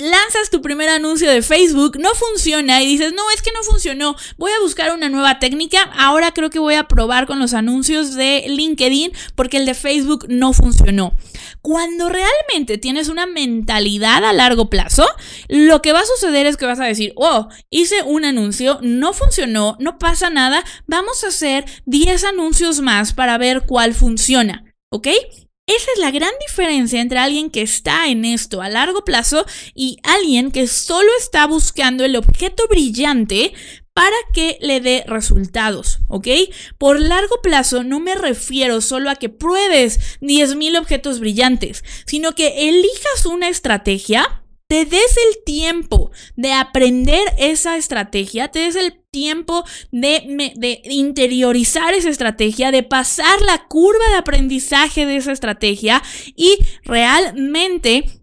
[0.00, 4.16] lanzas tu primer anuncio de Facebook, no funciona y dices, no, es que no funcionó,
[4.36, 8.14] voy a buscar una nueva técnica, ahora creo que voy a probar con los anuncios
[8.14, 11.14] de LinkedIn porque el de Facebook no funcionó.
[11.62, 15.06] Cuando realmente tienes una mentalidad a largo plazo,
[15.48, 19.12] lo que va a suceder es que vas a decir, oh, hice un anuncio, no
[19.12, 24.64] funcionó, no pasa nada, vamos a hacer 10 anuncios más para ver cuál funciona.
[24.92, 25.08] ¿Ok?
[25.76, 29.98] Esa es la gran diferencia entre alguien que está en esto a largo plazo y
[30.02, 33.52] alguien que solo está buscando el objeto brillante
[33.92, 36.26] para que le dé resultados, ¿ok?
[36.76, 42.68] Por largo plazo no me refiero solo a que pruebes 10.000 objetos brillantes, sino que
[42.68, 44.39] elijas una estrategia
[44.70, 52.08] te des el tiempo de aprender esa estrategia, te des el tiempo de, interiorizar esa
[52.08, 56.00] estrategia, de pasar la curva de aprendizaje de esa estrategia
[56.36, 58.19] y realmente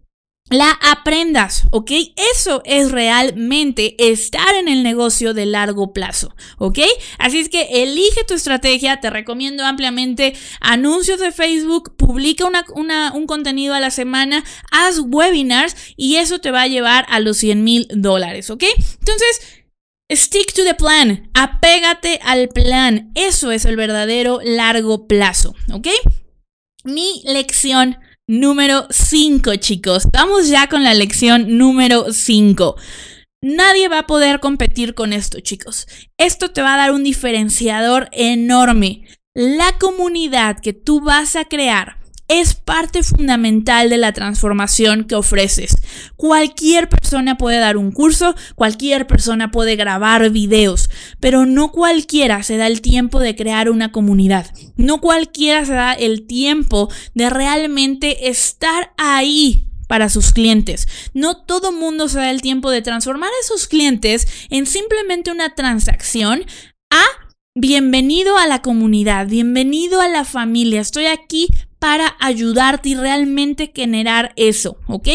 [0.49, 1.91] la aprendas, ¿ok?
[2.33, 6.79] Eso es realmente estar en el negocio de largo plazo, ¿ok?
[7.17, 13.73] Así es que elige tu estrategia, te recomiendo ampliamente anuncios de Facebook, publica un contenido
[13.73, 17.87] a la semana, haz webinars y eso te va a llevar a los 100 mil
[17.93, 18.63] dólares, ¿ok?
[18.99, 19.41] Entonces,
[20.09, 25.89] Stick to the plan, apégate al plan, eso es el verdadero largo plazo, ¿ok?
[26.85, 30.07] Mi lección número 5, chicos.
[30.11, 32.75] Vamos ya con la lección número 5.
[33.41, 35.87] Nadie va a poder competir con esto, chicos.
[36.17, 39.07] Esto te va a dar un diferenciador enorme.
[39.33, 41.96] La comunidad que tú vas a crear
[42.27, 45.75] es parte fundamental de la transformación que ofreces.
[46.15, 52.57] Cualquier persona puede dar un curso, cualquier persona puede grabar videos, pero no cualquiera se
[52.57, 54.51] da el tiempo de crear una comunidad.
[54.75, 60.87] No cualquiera se da el tiempo de realmente estar ahí para sus clientes.
[61.13, 65.55] No todo mundo se da el tiempo de transformar a esos clientes en simplemente una
[65.55, 66.45] transacción
[66.89, 67.03] a
[67.55, 70.81] bienvenido a la comunidad, bienvenido a la familia.
[70.81, 71.47] Estoy aquí
[71.79, 75.07] para ayudarte y realmente generar eso, ¿ok?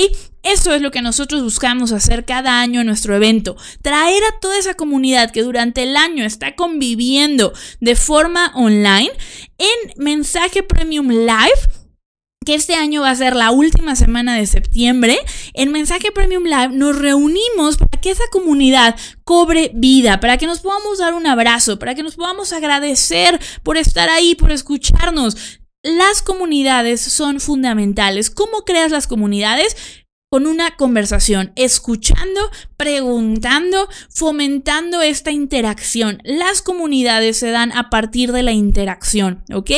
[0.43, 3.57] Eso es lo que nosotros buscamos hacer cada año en nuestro evento.
[3.81, 9.13] Traer a toda esa comunidad que durante el año está conviviendo de forma online
[9.59, 11.83] en Mensaje Premium Live
[12.45, 15.19] que este año va a ser la última semana de septiembre,
[15.55, 20.61] en Mensaje Premium Live nos reunimos para que esa comunidad cobre vida, para que nos
[20.61, 25.61] podamos dar un abrazo, para que nos podamos agradecer por estar ahí, por escucharnos.
[25.85, 28.31] Las comunidades son fundamentales.
[28.31, 30.02] ¿Cómo creas las comunidades?
[30.33, 32.41] Con una conversación, escuchando,
[32.79, 36.23] preguntando, fomentando esta interacción.
[36.25, 39.71] Las comunidades se dan a partir de la interacción, ¿ok?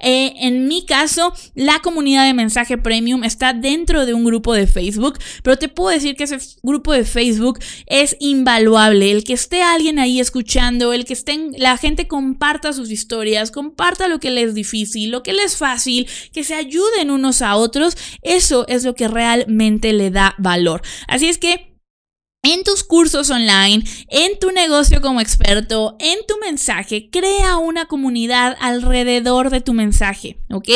[0.00, 4.66] Eh, en mi caso, la comunidad de mensaje premium está dentro de un grupo de
[4.66, 9.12] Facebook, pero te puedo decir que ese grupo de Facebook es invaluable.
[9.12, 14.08] El que esté alguien ahí escuchando, el que estén, la gente comparta sus historias, comparta
[14.08, 17.54] lo que les es difícil, lo que les es fácil, que se ayuden unos a
[17.54, 20.82] otros, eso es lo que realmente le da valor.
[21.06, 21.70] Así es que
[22.42, 28.56] en tus cursos online, en tu negocio como experto, en tu mensaje, crea una comunidad
[28.60, 30.68] alrededor de tu mensaje, ¿ok?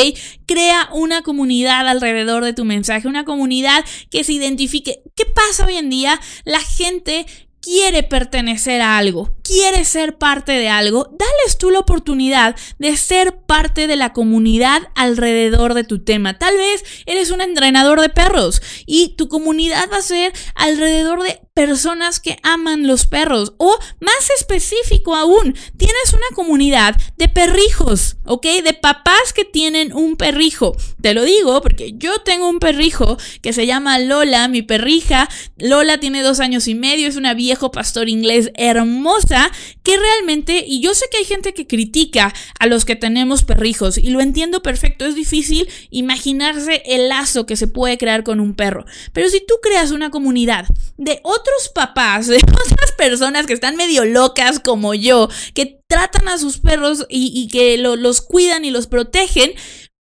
[0.45, 5.03] Crea una comunidad alrededor de tu mensaje, una comunidad que se identifique.
[5.17, 6.21] ¿Qué pasa hoy en día?
[6.45, 7.25] La gente
[7.64, 13.38] quiere pertenecer a algo, quiere ser parte de algo, dales tú la oportunidad de ser
[13.38, 16.38] parte de la comunidad alrededor de tu tema.
[16.38, 21.40] Tal vez eres un entrenador de perros y tu comunidad va a ser alrededor de
[21.55, 23.55] personas que aman los perros.
[23.59, 28.45] O más específico aún, tienes una comunidad de perrijos, ¿ok?
[28.64, 30.77] De papás que tienen un perrijo.
[31.01, 35.29] Te lo digo porque yo tengo un perrijo que se llama Lola, mi perrija.
[35.57, 39.51] Lola tiene dos años y medio, es una viejo pastor inglés hermosa
[39.85, 43.97] que realmente, y yo sé que hay gente que critica a los que tenemos perrijos
[43.97, 48.55] y lo entiendo perfecto, es difícil imaginarse el lazo que se puede crear con un
[48.55, 48.85] perro.
[49.12, 51.44] Pero si tú creas una comunidad de otros
[51.75, 57.07] papás, de otras personas que están medio locas como yo, que tratan a sus perros
[57.09, 59.53] y, que los cuidan y los protegen,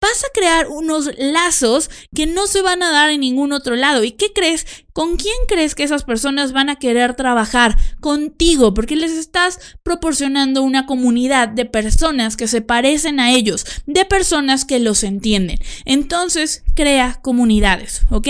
[0.02, 4.04] vas a crear unos lazos que no se van a dar en ningún otro lado.
[4.04, 4.66] ¿Y qué crees?
[4.94, 7.78] ¿Con quién crees que esas personas van a querer trabajar?
[8.00, 14.06] Contigo, porque les estás proporcionando una comunidad de personas que se parecen a ellos, de
[14.06, 15.60] personas que los entienden.
[15.86, 18.28] Entonces, crea comunidades, ¿ok?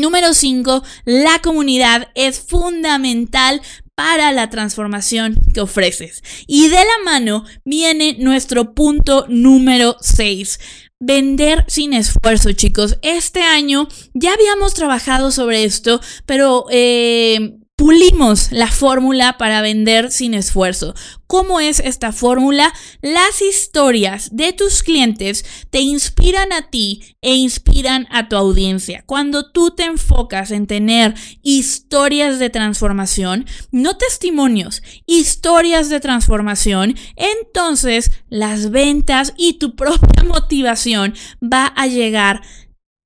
[0.00, 3.60] Número 5, la comunidad es fundamental
[3.94, 6.22] para la transformación que ofreces.
[6.46, 10.58] Y de la mano viene nuestro punto número 6.
[11.00, 12.98] Vender sin esfuerzo, chicos.
[13.02, 20.34] Este año ya habíamos trabajado sobre esto, pero eh, pulimos la fórmula para vender sin
[20.34, 20.92] esfuerzo.
[21.26, 22.74] ¿Cómo es esta fórmula?
[23.00, 29.02] Las historias de tus clientes te inspiran a ti e inspiran a tu audiencia.
[29.06, 38.10] Cuando tú te enfocas en tener historias de transformación, no testimonios, historias de transformación, entonces
[38.28, 42.42] las ventas y tu propia motivación va a llegar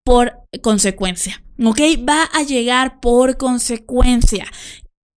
[0.03, 0.33] por
[0.63, 1.44] consecuencia.
[1.63, 1.81] ¿Ok?
[2.09, 4.47] Va a llegar por consecuencia.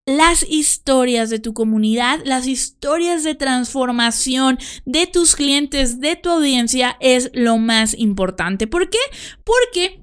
[0.05, 6.95] Las historias de tu comunidad, las historias de transformación de tus clientes, de tu audiencia
[7.01, 8.67] es lo más importante.
[8.67, 8.99] ¿Por qué?
[9.43, 10.01] Porque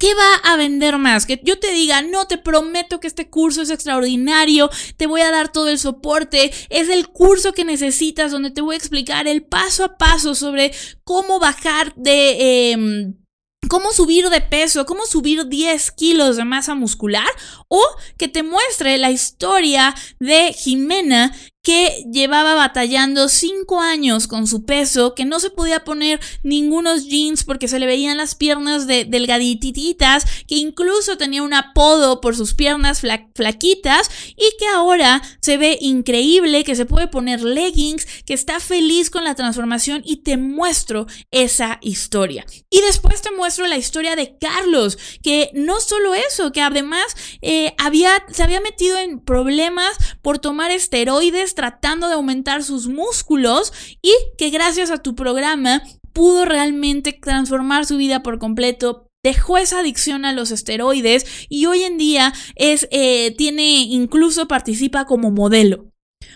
[0.00, 1.26] ¿Qué va a vender más?
[1.26, 5.30] Que yo te diga, no, te prometo que este curso es extraordinario, te voy a
[5.30, 9.42] dar todo el soporte, es el curso que necesitas donde te voy a explicar el
[9.42, 10.72] paso a paso sobre
[11.04, 12.70] cómo bajar de...
[12.72, 13.19] Em,
[13.68, 17.28] cómo subir de peso, cómo subir 10 kilos de masa muscular
[17.68, 17.80] o
[18.16, 25.14] que te muestre la historia de Jimena que llevaba batallando cinco años con su peso,
[25.14, 30.24] que no se podía poner ningunos jeans porque se le veían las piernas de, delgadititas,
[30.46, 33.02] que incluso tenía un apodo por sus piernas
[33.34, 39.10] flaquitas y que ahora se ve increíble, que se puede poner leggings, que está feliz
[39.10, 42.46] con la transformación y te muestro esa historia.
[42.70, 47.04] Y después te muestro la historia de Carlos, que no solo eso, que además
[47.42, 53.72] eh, había, se había metido en problemas por tomar esteroides tratando de aumentar sus músculos
[54.02, 55.82] y que gracias a tu programa
[56.12, 61.82] pudo realmente transformar su vida por completo, dejó esa adicción a los esteroides y hoy
[61.82, 65.89] en día es, eh, tiene, incluso participa como modelo.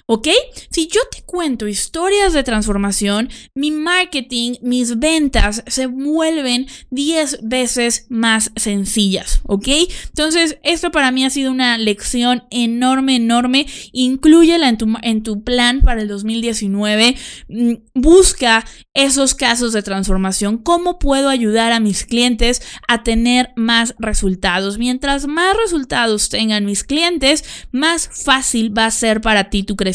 [0.07, 0.29] ¿Ok?
[0.69, 8.05] Si yo te cuento historias de transformación, mi marketing, mis ventas se vuelven 10 veces
[8.11, 9.41] más sencillas.
[9.45, 9.69] ¿Ok?
[10.09, 13.67] Entonces, esto para mí ha sido una lección enorme, enorme.
[13.93, 17.17] Incluyela en tu, en tu plan para el 2019.
[17.49, 20.59] Mm, busca esos casos de transformación.
[20.59, 24.77] ¿Cómo puedo ayudar a mis clientes a tener más resultados?
[24.77, 29.94] Mientras más resultados tengan mis clientes, más fácil va a ser para ti tu crecimiento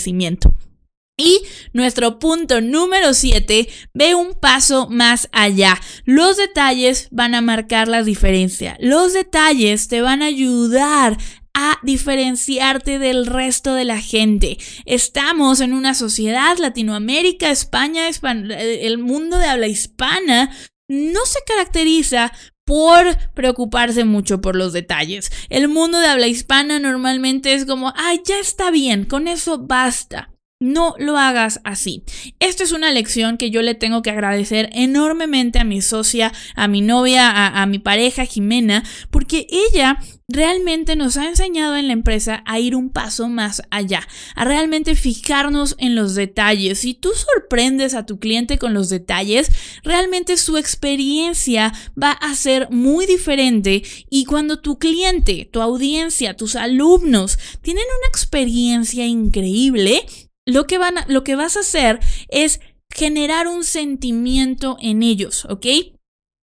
[1.20, 1.42] y
[1.74, 5.80] nuestro punto número 7 ve un paso más allá.
[6.06, 8.78] Los detalles van a marcar la diferencia.
[8.80, 11.18] Los detalles te van a ayudar
[11.54, 14.58] a diferenciarte del resto de la gente.
[14.86, 20.56] Estamos en una sociedad, Latinoamérica, España, el mundo de habla hispana,
[20.88, 22.32] no se caracteriza
[22.70, 25.32] por preocuparse mucho por los detalles.
[25.50, 30.30] El mundo de habla hispana normalmente es como, ay, ya está bien, con eso basta.
[30.60, 32.04] No lo hagas así.
[32.40, 36.68] Esta es una lección que yo le tengo que agradecer enormemente a mi socia, a
[36.68, 39.98] mi novia, a mi pareja Jimena, porque ella
[40.30, 44.96] realmente nos ha enseñado en la empresa a ir un paso más allá, a realmente
[44.96, 46.80] fijarnos en los detalles.
[46.80, 49.52] Si tú sorprendes a tu cliente con los detalles,
[49.84, 56.56] realmente su experiencia va a ser muy diferente y cuando tu cliente, tu audiencia, tus
[56.56, 60.06] alumnos tienen una experiencia increíble,
[60.46, 62.00] lo que, van lo que vas a hacer
[62.30, 62.60] es
[62.92, 65.66] generar un sentimiento en ellos, ¿ok?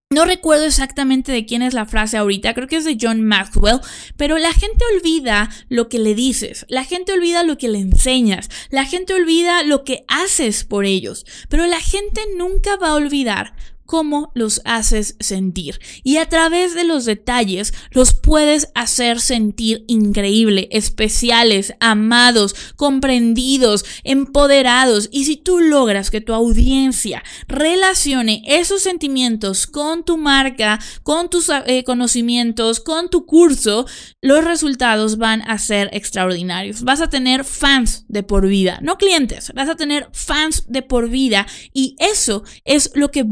[0.09, 3.81] No recuerdo exactamente de quién es la frase ahorita, creo que es de John Maxwell,
[4.15, 8.49] pero la gente olvida lo que le dices, la gente olvida lo que le enseñas,
[8.69, 13.53] la gente olvida lo que haces por ellos, pero la gente nunca va a olvidar
[13.87, 15.79] cómo los haces sentir.
[16.03, 25.09] Y a través de los detalles los puedes hacer sentir increíble, especiales, amados, comprendidos, empoderados.
[25.11, 31.49] Y si tú logras que tu audiencia relacione esos sentimientos con tu marca, con tus
[31.65, 33.87] eh, conocimientos, con tu curso,
[34.21, 36.83] los resultados van a ser extraordinarios.
[36.83, 41.09] Vas a tener fans de por vida, no clientes, vas a tener fans de por
[41.09, 43.23] vida y eso es lo que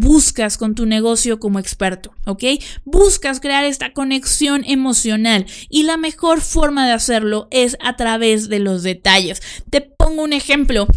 [0.58, 2.44] con tu negocio como experto, ¿ok?
[2.84, 8.60] Buscas crear esta conexión emocional y la mejor forma de hacerlo es a través de
[8.60, 9.42] los detalles.
[9.70, 10.88] Te pongo un ejemplo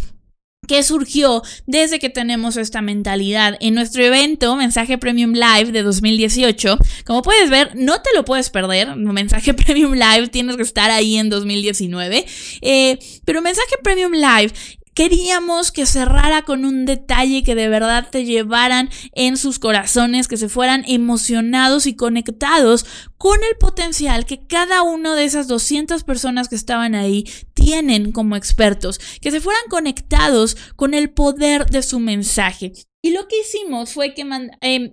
[0.69, 3.57] que surgió desde que tenemos esta mentalidad.
[3.59, 8.51] En nuestro evento, Mensaje Premium Live de 2018, como puedes ver, no te lo puedes
[8.51, 8.95] perder.
[8.95, 12.23] Mensaje Premium Live, tienes que estar ahí en 2019.
[12.61, 14.53] Eh, pero Mensaje Premium Live
[14.99, 20.35] Queríamos que cerrara con un detalle que de verdad te llevaran en sus corazones, que
[20.35, 22.85] se fueran emocionados y conectados
[23.17, 27.23] con el potencial que cada uno de esas 200 personas que estaban ahí
[27.53, 32.73] tienen como expertos, que se fueran conectados con el poder de su mensaje.
[33.01, 34.91] Y lo que hicimos fue que em,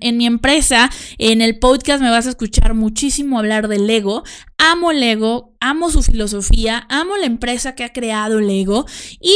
[0.00, 4.22] en, mi empresa, en el podcast me vas a escuchar muchísimo hablar de Lego.
[4.58, 8.86] Amo Lego, amo su filosofía, amo la empresa que ha creado Lego
[9.20, 9.32] y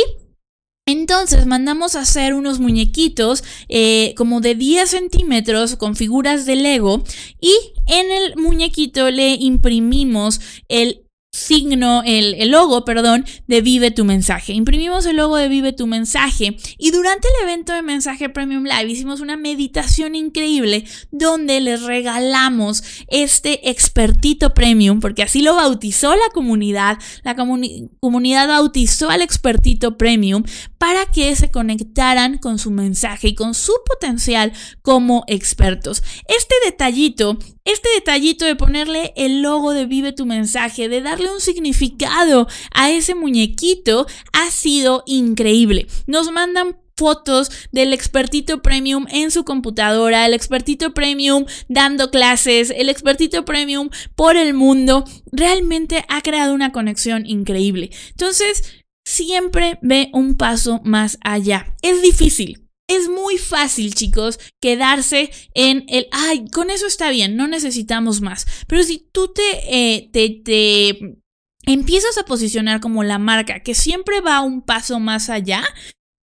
[0.86, 7.04] entonces mandamos a hacer unos muñequitos eh, como de 10 centímetros con figuras de Lego
[7.40, 7.52] y
[7.86, 11.01] en el muñequito le imprimimos el
[11.32, 14.52] signo, el, el, logo, perdón, de Vive tu mensaje.
[14.52, 18.92] Imprimimos el logo de Vive tu mensaje y durante el evento de Mensaje Premium Live
[18.92, 26.28] hicimos una meditación increíble donde les regalamos este expertito premium, porque así lo bautizó la
[26.34, 30.42] comunidad, la comunidad bautizó al expertito premium
[30.82, 34.52] para que se conectaran con su mensaje y con su potencial
[34.82, 36.02] como expertos.
[36.26, 41.40] Este detallito este detallito de ponerle el logo de Vive tu mensaje, de darle un
[41.40, 45.86] significado a ese muñequito, ha sido increíble.
[46.08, 52.88] Nos mandan fotos del expertito premium en su computadora, el expertito premium dando clases, el
[52.88, 57.90] expertito premium por el mundo, realmente ha creado una conexión increíble.
[58.10, 61.74] Entonces, siempre ve un paso más allá.
[61.82, 67.48] Es difícil, es muy fácil, chicos, quedarse en el, ay, con eso está bien, no
[67.48, 68.46] necesitamos más.
[68.66, 71.18] Pero si tú te, eh, te, te
[71.64, 75.64] empiezas a posicionar como la marca que siempre va un paso más allá,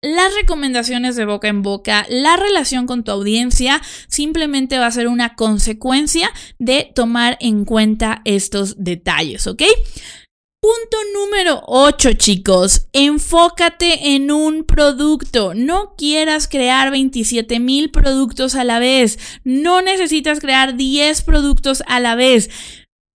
[0.02, 5.08] las recomendaciones de boca en boca, la relación con tu audiencia, simplemente va a ser
[5.08, 9.64] una consecuencia de tomar en cuenta estos detalles, ¿ok?
[10.62, 12.88] Punto número 8, chicos.
[12.92, 15.54] Enfócate en un producto.
[15.54, 19.20] No quieras crear 27 mil productos a la vez.
[19.46, 22.50] No necesitas crear 10 productos a la vez.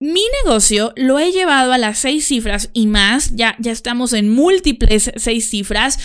[0.00, 3.36] Mi negocio lo he llevado a las 6 cifras y más.
[3.36, 5.98] Ya, ya estamos en múltiples 6 cifras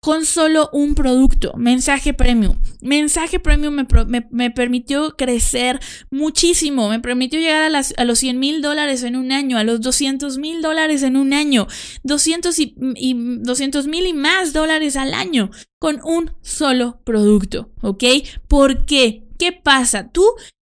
[0.00, 2.56] con solo un producto, mensaje premium.
[2.80, 3.86] Mensaje premium
[4.30, 5.78] me, permitió crecer
[6.10, 9.64] muchísimo, me permitió llegar a, las, a los 100 mil dólares en un año, a
[9.64, 11.66] los 200 mil dólares en un año,
[12.02, 18.04] 200 y, mil y más dólares al año con un solo producto, ¿ok?
[18.48, 19.24] ¿Por qué?
[19.38, 20.10] ¿Qué pasa?
[20.10, 20.24] Tú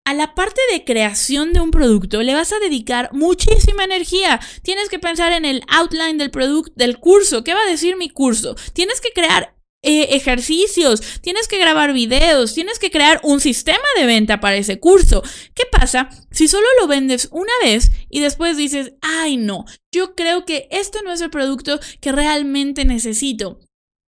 [0.10, 4.40] a la parte de creación de un producto le vas a dedicar muchísima energía.
[4.64, 7.44] Tienes que pensar en el outline del producto, del curso.
[7.44, 8.56] ¿Qué va a decir mi curso?
[8.74, 14.08] Tienes que crear eh, ejercicios, tienes que grabar videos, tienes que crear un sistema de
[14.08, 15.22] venta para ese curso.
[15.54, 20.44] ¿Qué pasa si solo lo vendes una vez y después dices, ay no, yo creo
[20.44, 23.60] que este no es el producto que realmente necesito?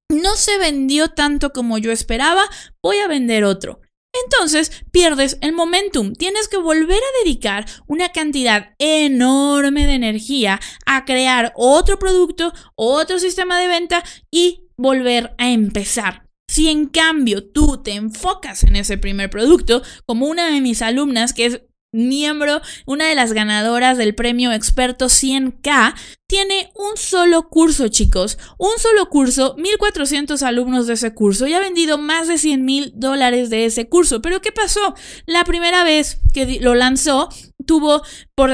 [0.09, 2.49] No se vendió tanto como yo esperaba,
[2.81, 3.81] voy a vender otro.
[4.13, 6.13] Entonces pierdes el momentum.
[6.13, 13.19] Tienes que volver a dedicar una cantidad enorme de energía a crear otro producto, otro
[13.19, 16.25] sistema de venta y volver a empezar.
[16.47, 21.33] Si en cambio tú te enfocas en ese primer producto, como una de mis alumnas
[21.33, 25.93] que es miembro, una de las ganadoras del premio experto 100K,
[26.27, 28.37] tiene un solo curso, chicos.
[28.57, 32.93] Un solo curso, 1400 alumnos de ese curso y ha vendido más de 100 mil
[32.95, 34.21] dólares de ese curso.
[34.21, 34.95] Pero ¿qué pasó?
[35.25, 37.27] La primera vez que lo lanzó,
[37.65, 38.01] tuvo,
[38.35, 38.51] por,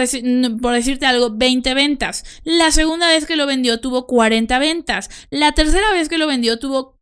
[0.61, 2.23] por, decirte algo, 20 ventas.
[2.43, 5.09] La segunda vez que lo vendió tuvo 40 ventas.
[5.29, 6.96] La tercera vez que lo vendió tuvo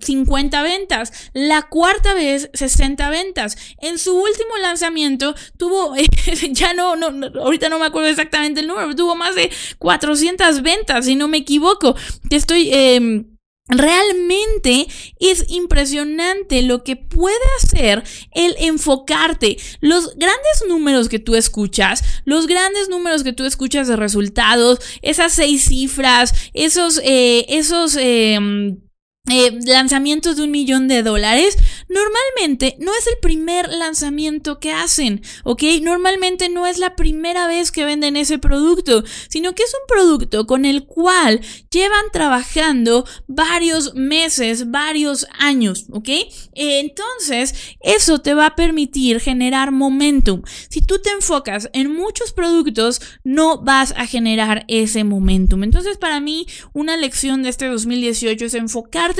[0.00, 3.56] 50 ventas, la cuarta vez 60 ventas.
[3.80, 5.94] En su último lanzamiento tuvo,
[6.50, 11.06] ya no, no, ahorita no me acuerdo exactamente el número, tuvo más de 400 ventas,
[11.06, 11.96] si no me equivoco.
[12.28, 12.70] Te estoy...
[12.72, 13.26] Em,
[13.66, 14.86] realmente
[15.20, 18.02] es impresionante lo que puede hacer
[18.32, 19.56] el enfocarte.
[19.80, 25.32] Los grandes números que tú escuchas, los grandes números que tú escuchas de resultados, esas
[25.32, 28.83] seis cifras, esos, eh, esos, em,
[29.30, 31.56] eh, lanzamientos de un millón de dólares,
[31.88, 35.62] normalmente no es el primer lanzamiento que hacen, ¿ok?
[35.80, 40.46] Normalmente no es la primera vez que venden ese producto, sino que es un producto
[40.46, 46.10] con el cual llevan trabajando varios meses, varios años, ¿ok?
[46.52, 50.42] entonces, eso te va a permitir generar momentum.
[50.68, 55.64] Si tú te enfocas en muchos productos, no vas a generar ese momentum.
[55.64, 58.54] Entonces, para mí, una lección de este 2018 es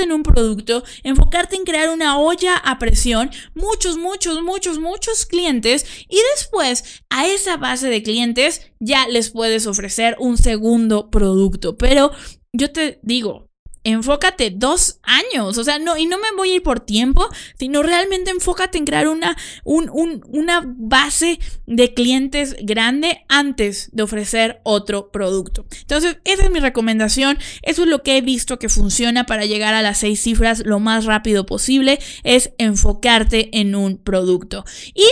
[0.03, 5.85] en un producto, enfocarte en crear una olla a presión, muchos, muchos, muchos, muchos clientes
[6.09, 11.77] y después a esa base de clientes ya les puedes ofrecer un segundo producto.
[11.77, 12.11] Pero
[12.53, 13.44] yo te digo,
[13.85, 17.83] enfócate dos años, o sea, no, y no me voy a ir por tiempo, sino
[17.83, 25.65] realmente enfócate en crear una, una base de clientes grande antes de ofrecer otro producto.
[25.81, 29.75] Entonces, esa es mi recomendación, eso es lo que he visto que funciona para llegar
[29.75, 34.65] a las seis cifras lo más rápido posible, es enfocarte en un producto.
[34.95, 35.05] Y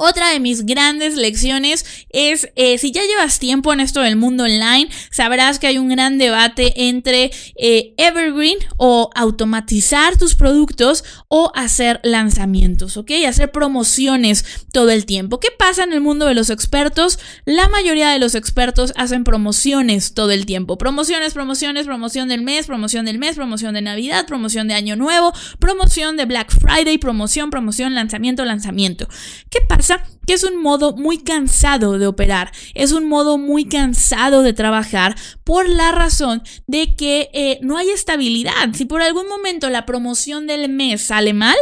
[0.00, 4.44] otra de mis grandes lecciones es, eh, si ya llevas tiempo en esto del mundo
[4.44, 11.50] online, sabrás que hay un gran debate entre eh, evergreen o automatizar tus productos o
[11.56, 13.10] hacer lanzamientos, ¿ok?
[13.26, 15.40] Hacer promociones todo el tiempo.
[15.40, 17.18] ¿Qué pasa en el mundo de los expertos?
[17.44, 20.78] La mayoría de los expertos hacen promociones todo el tiempo.
[20.78, 25.32] Promociones, promociones, promoción del mes, promoción del mes, promoción de Navidad, promoción de Año Nuevo,
[25.58, 29.08] promoción de Black Friday, promoción, promoción, lanzamiento, lanzamiento.
[29.50, 29.87] ¿Qué pasa?
[30.26, 35.16] Que es un modo muy cansado de operar, es un modo muy cansado de trabajar
[35.44, 38.72] por la razón de que eh, no hay estabilidad.
[38.74, 41.56] Si por algún momento la promoción del mes sale mal,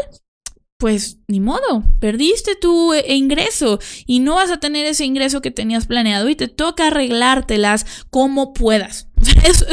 [0.79, 5.51] pues ni modo, perdiste tu eh, ingreso y no vas a tener ese ingreso que
[5.51, 9.09] tenías planeado y te toca arreglártelas como puedas.
[9.47, 9.65] Es,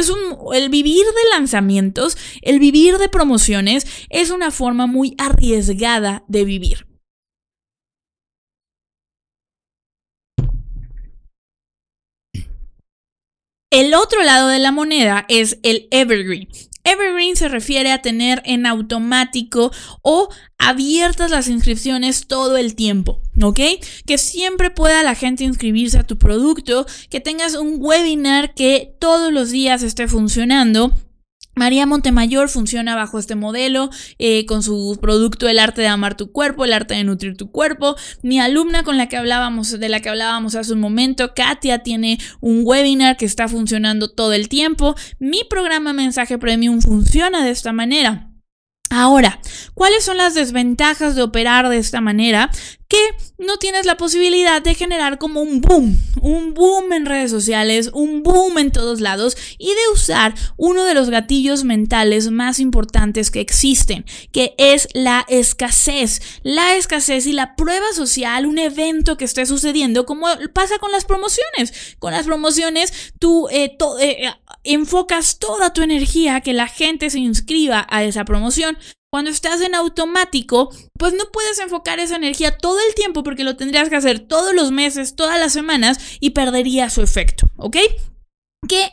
[0.54, 6.93] el vivir de lanzamientos, el vivir de promociones es una forma muy arriesgada de vivir.
[13.74, 16.46] El otro lado de la moneda es el evergreen.
[16.84, 23.58] Evergreen se refiere a tener en automático o abiertas las inscripciones todo el tiempo, ¿ok?
[24.06, 29.32] Que siempre pueda la gente inscribirse a tu producto, que tengas un webinar que todos
[29.32, 30.96] los días esté funcionando
[31.54, 36.32] María Montemayor funciona bajo este modelo eh, con su producto El arte de amar tu
[36.32, 37.96] cuerpo, el arte de nutrir tu cuerpo.
[38.22, 42.18] Mi alumna con la que hablábamos, de la que hablábamos hace un momento, Katia, tiene
[42.40, 44.94] un webinar que está funcionando todo el tiempo.
[45.18, 48.30] Mi programa Mensaje Premium funciona de esta manera.
[48.90, 49.40] Ahora,
[49.74, 52.50] ¿cuáles son las desventajas de operar de esta manera?
[52.94, 57.90] Que no tienes la posibilidad de generar como un boom, un boom en redes sociales,
[57.92, 63.32] un boom en todos lados y de usar uno de los gatillos mentales más importantes
[63.32, 66.22] que existen, que es la escasez.
[66.44, 71.04] La escasez y la prueba social, un evento que esté sucediendo, como pasa con las
[71.04, 71.96] promociones.
[71.98, 74.30] Con las promociones tú eh, eh,
[74.62, 78.78] enfocas toda tu energía a que la gente se inscriba a esa promoción.
[79.14, 83.54] Cuando estás en automático, pues no puedes enfocar esa energía todo el tiempo porque lo
[83.54, 87.76] tendrías que hacer todos los meses, todas las semanas y perdería su efecto, ¿ok?
[88.66, 88.90] Que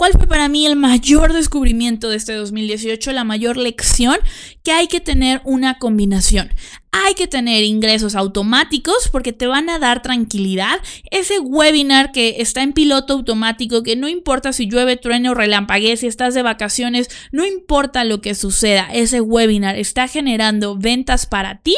[0.00, 3.12] ¿Cuál fue para mí el mayor descubrimiento de este 2018?
[3.12, 4.16] La mayor lección
[4.62, 6.48] que hay que tener una combinación.
[6.90, 10.80] Hay que tener ingresos automáticos porque te van a dar tranquilidad.
[11.10, 15.98] Ese webinar que está en piloto automático, que no importa si llueve, truene o relampaguee,
[15.98, 21.60] si estás de vacaciones, no importa lo que suceda, ese webinar está generando ventas para
[21.60, 21.76] ti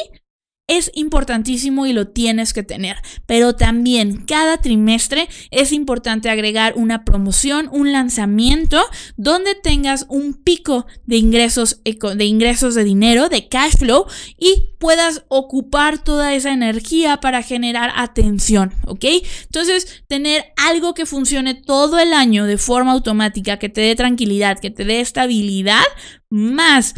[0.68, 2.96] es importantísimo y lo tienes que tener.
[3.26, 8.80] Pero también cada trimestre es importante agregar una promoción, un lanzamiento
[9.16, 14.06] donde tengas un pico de ingresos de ingresos de dinero, de cash flow
[14.38, 19.04] y puedas ocupar toda esa energía para generar atención, ¿ok?
[19.44, 24.58] Entonces, tener algo que funcione todo el año de forma automática, que te dé tranquilidad,
[24.58, 25.84] que te dé estabilidad,
[26.30, 26.94] más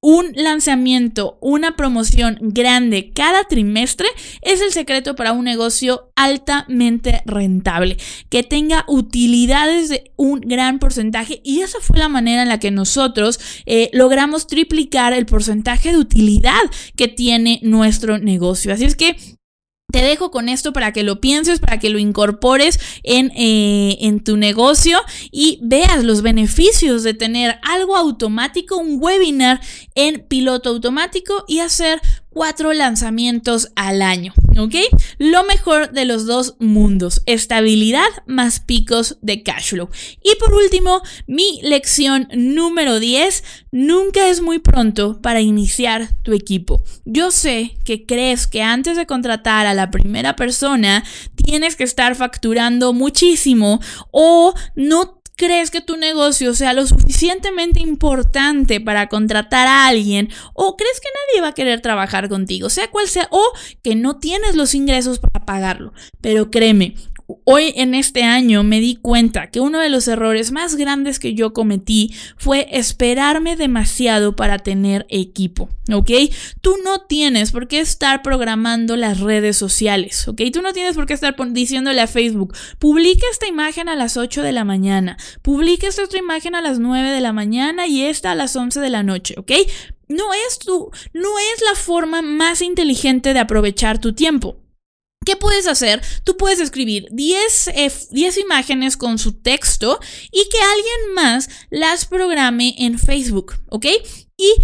[0.00, 4.08] un lanzamiento, una promoción grande cada trimestre
[4.40, 7.98] es el secreto para un negocio altamente rentable,
[8.30, 12.70] que tenga utilidades de un gran porcentaje y esa fue la manera en la que
[12.70, 16.60] nosotros eh, logramos triplicar el porcentaje de utilidad
[16.96, 18.72] que tiene nuestro negocio.
[18.72, 19.16] Así es que
[19.92, 24.22] te dejo con esto para que lo pienses, para que lo incorpores en, eh, en,
[24.22, 24.98] tu negocio
[25.30, 29.60] y veas los beneficios de tener algo automático, un webinar
[29.94, 32.00] en piloto automático y hacer
[32.30, 34.74] cuatro lanzamientos al año, ¿ok?
[35.18, 39.90] Lo mejor de los dos mundos, estabilidad más picos de cash flow.
[40.22, 46.82] Y por último, mi lección número 10, nunca es muy pronto para iniciar tu equipo.
[47.04, 51.04] Yo sé que crees que antes de contratar a la primera persona
[51.34, 53.80] tienes que estar facturando muchísimo
[54.12, 60.76] o no crees que tu negocio sea lo suficientemente importante para contratar a alguien o
[60.76, 63.42] crees que nadie va a querer trabajar contigo, sea cual sea, o
[63.82, 65.94] que no tienes los ingresos para pagarlo.
[66.20, 66.94] Pero créeme,
[67.44, 71.34] Hoy en este año me di cuenta que uno de los errores más grandes que
[71.34, 76.10] yo cometí fue esperarme demasiado para tener equipo, ¿ok?
[76.60, 80.42] Tú no tienes por qué estar programando las redes sociales, ¿ok?
[80.52, 84.42] Tú no tienes por qué estar diciéndole a Facebook, publica esta imagen a las 8
[84.42, 88.32] de la mañana, publica esta otra imagen a las 9 de la mañana y esta
[88.32, 89.52] a las 11 de la noche, ¿ok?
[90.08, 94.56] No es tu, no es la forma más inteligente de aprovechar tu tiempo.
[95.24, 96.00] ¿Qué puedes hacer?
[96.24, 97.92] Tú puedes escribir 10, eh,
[98.40, 100.00] imágenes con su texto
[100.32, 103.84] y que alguien más las programe en Facebook, ¿ok?
[104.38, 104.54] Y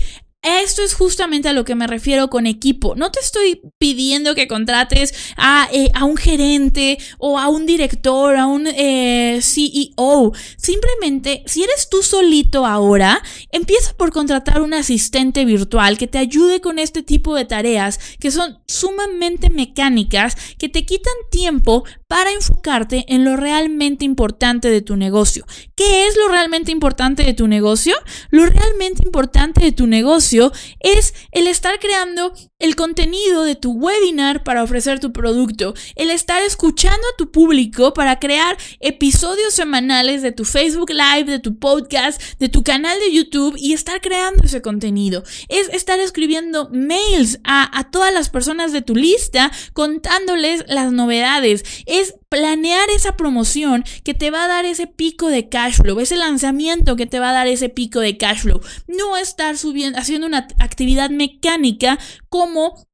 [0.47, 2.95] esto es justamente a lo que me refiero con equipo.
[2.95, 8.47] No te estoy pidiendo que contrates a, eh, un gerente o a un director, a
[8.47, 10.33] un eh, CEO.
[10.57, 16.61] Simplemente, si eres tú solito ahora, empieza por contratar un asistente virtual que te ayude
[16.61, 23.05] con este tipo de tareas que son sumamente mecánicas, que te quitan tiempo para enfocarte
[23.09, 25.45] en lo realmente importante de tu negocio.
[25.75, 27.97] ¿Qué es lo realmente importante de tu negocio?
[28.31, 34.43] Lo realmente importante de tu negocio es el estar creando el contenido de tu webinar
[34.43, 40.33] para ofrecer tu producto, el estar escuchando a tu público para crear episodios semanales de
[40.33, 44.63] tu Facebook Live, de tu podcast, de tu canal de YouTube y estar creando ese
[44.63, 45.23] contenido.
[45.49, 51.63] Es estar escribiendo mails a, a todas las personas de tu lista contándoles las novedades.
[51.85, 56.17] Es planear esa promoción que te va a dar ese pico de cash flow, ese
[56.17, 58.61] lanzamiento que te va a dar ese pico de cash flow.
[58.87, 61.99] No estar subiendo, haciendo una actividad mecánica
[62.29, 62.87] como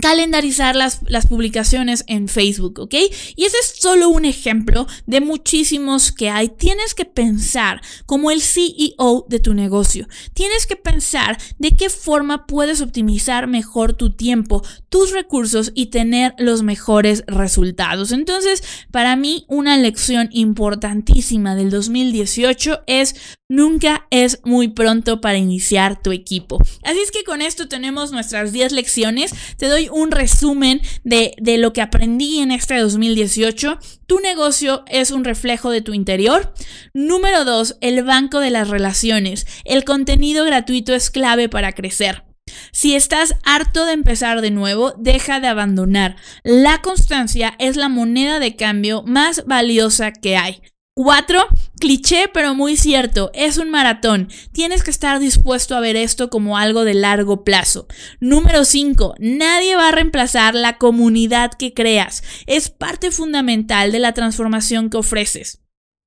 [0.00, 2.94] calendarizar las, las, publicaciones en Facebook, ¿ok?
[3.36, 6.48] Y ese es solo un ejemplo de muchísimos que hay.
[6.48, 10.06] Tienes que pensar como el CEO de tu negocio.
[10.34, 16.34] Tienes que pensar de qué forma puedes optimizar mejor tu tiempo, tus recursos y tener
[16.38, 18.12] los mejores resultados.
[18.12, 23.14] Entonces, para mí, una lección importantísima del 2018 es
[23.50, 26.58] Nunca es muy pronto para iniciar tu equipo.
[26.84, 29.32] Así es que con esto tenemos nuestras 10 lecciones.
[29.56, 33.78] Te doy un resumen de, de, lo que aprendí en este 2018.
[34.06, 36.54] Tu negocio es un reflejo de tu interior.
[36.94, 39.46] Número 2, el banco de las relaciones.
[39.64, 42.24] El contenido gratuito es clave para crecer.
[42.72, 46.16] Si estás harto de empezar de nuevo, deja de abandonar.
[46.42, 50.62] La constancia es la moneda de cambio más valiosa que hay.
[50.98, 51.46] 4.
[51.78, 54.28] Cliché, pero muy cierto, es un maratón.
[54.50, 57.86] Tienes que estar dispuesto a ver esto como algo de largo plazo.
[58.18, 59.14] Número 5.
[59.20, 62.24] Nadie va a reemplazar la comunidad que creas.
[62.48, 65.60] Es parte fundamental de la transformación que ofreces.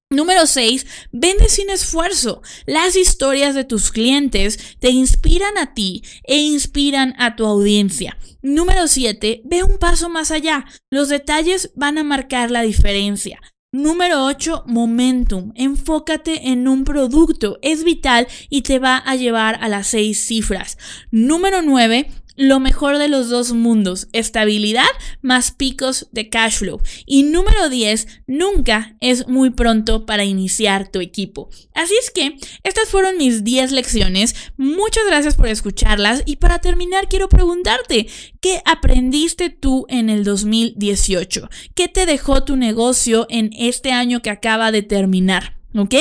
[0.10, 0.86] Número 6.
[1.14, 2.42] Vende sin esfuerzo.
[2.66, 8.18] Las historias de tus clientes te inspiran a ti e inspiran a tu audiencia.
[8.42, 9.44] Número 7.
[9.46, 10.66] Ve un paso más allá.
[10.90, 13.40] Los detalles van a marcar la diferencia.
[13.74, 15.54] Número 8, momentum.
[15.56, 17.58] Enfócate en un producto.
[17.62, 20.78] Es vital y te va a llevar a las 6 cifras.
[21.10, 22.12] Número 9,
[22.42, 24.88] lo mejor de los dos mundos, estabilidad
[25.22, 26.82] más picos de cash flow.
[27.06, 31.50] Y número 10, nunca es muy pronto para iniciar tu equipo.
[31.76, 34.36] Así es que estas fueron mis 10 lecciones.
[34.58, 38.08] Muchas gracias por escucharlas y para terminar quiero preguntarte,
[38.42, 41.48] ¿qué aprendiste tú en el 2018?
[41.76, 45.61] ¿Qué te dejó tu negocio en este año que acaba de terminar?
[45.78, 45.96] ¿Ok?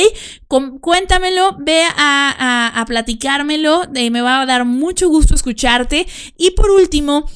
[0.80, 6.06] cuéntamelo, ve a, platicármelo, me va a dar mucho gusto escucharte.
[6.36, 7.26] Y por último,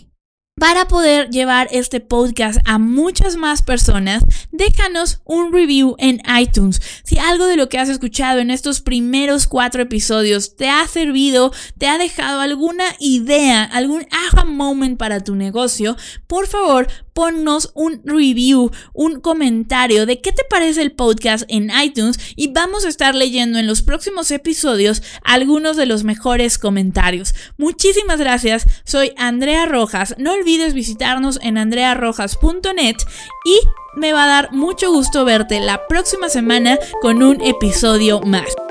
[0.56, 4.22] para poder llevar este podcast a muchas más personas,
[4.52, 6.80] déjanos un review en iTunes.
[7.02, 11.52] Si algo de lo que has escuchado en estos primeros cuatro episodios te ha servido,
[11.76, 15.96] te ha dejado alguna idea, algún aha moment para tu negocio,
[16.28, 22.18] por favor, ponnos un review, un comentario de qué te parece el podcast en iTunes
[22.36, 27.34] y vamos a estar leyendo en los próximos episodios algunos de los mejores comentarios.
[27.56, 30.14] Muchísimas gracias, soy Andrea Rojas.
[30.18, 32.96] No olvides visitarnos en andrearrojas.net
[33.44, 33.60] y
[33.96, 38.63] me va a dar mucho gusto verte la próxima semana con un episodio más.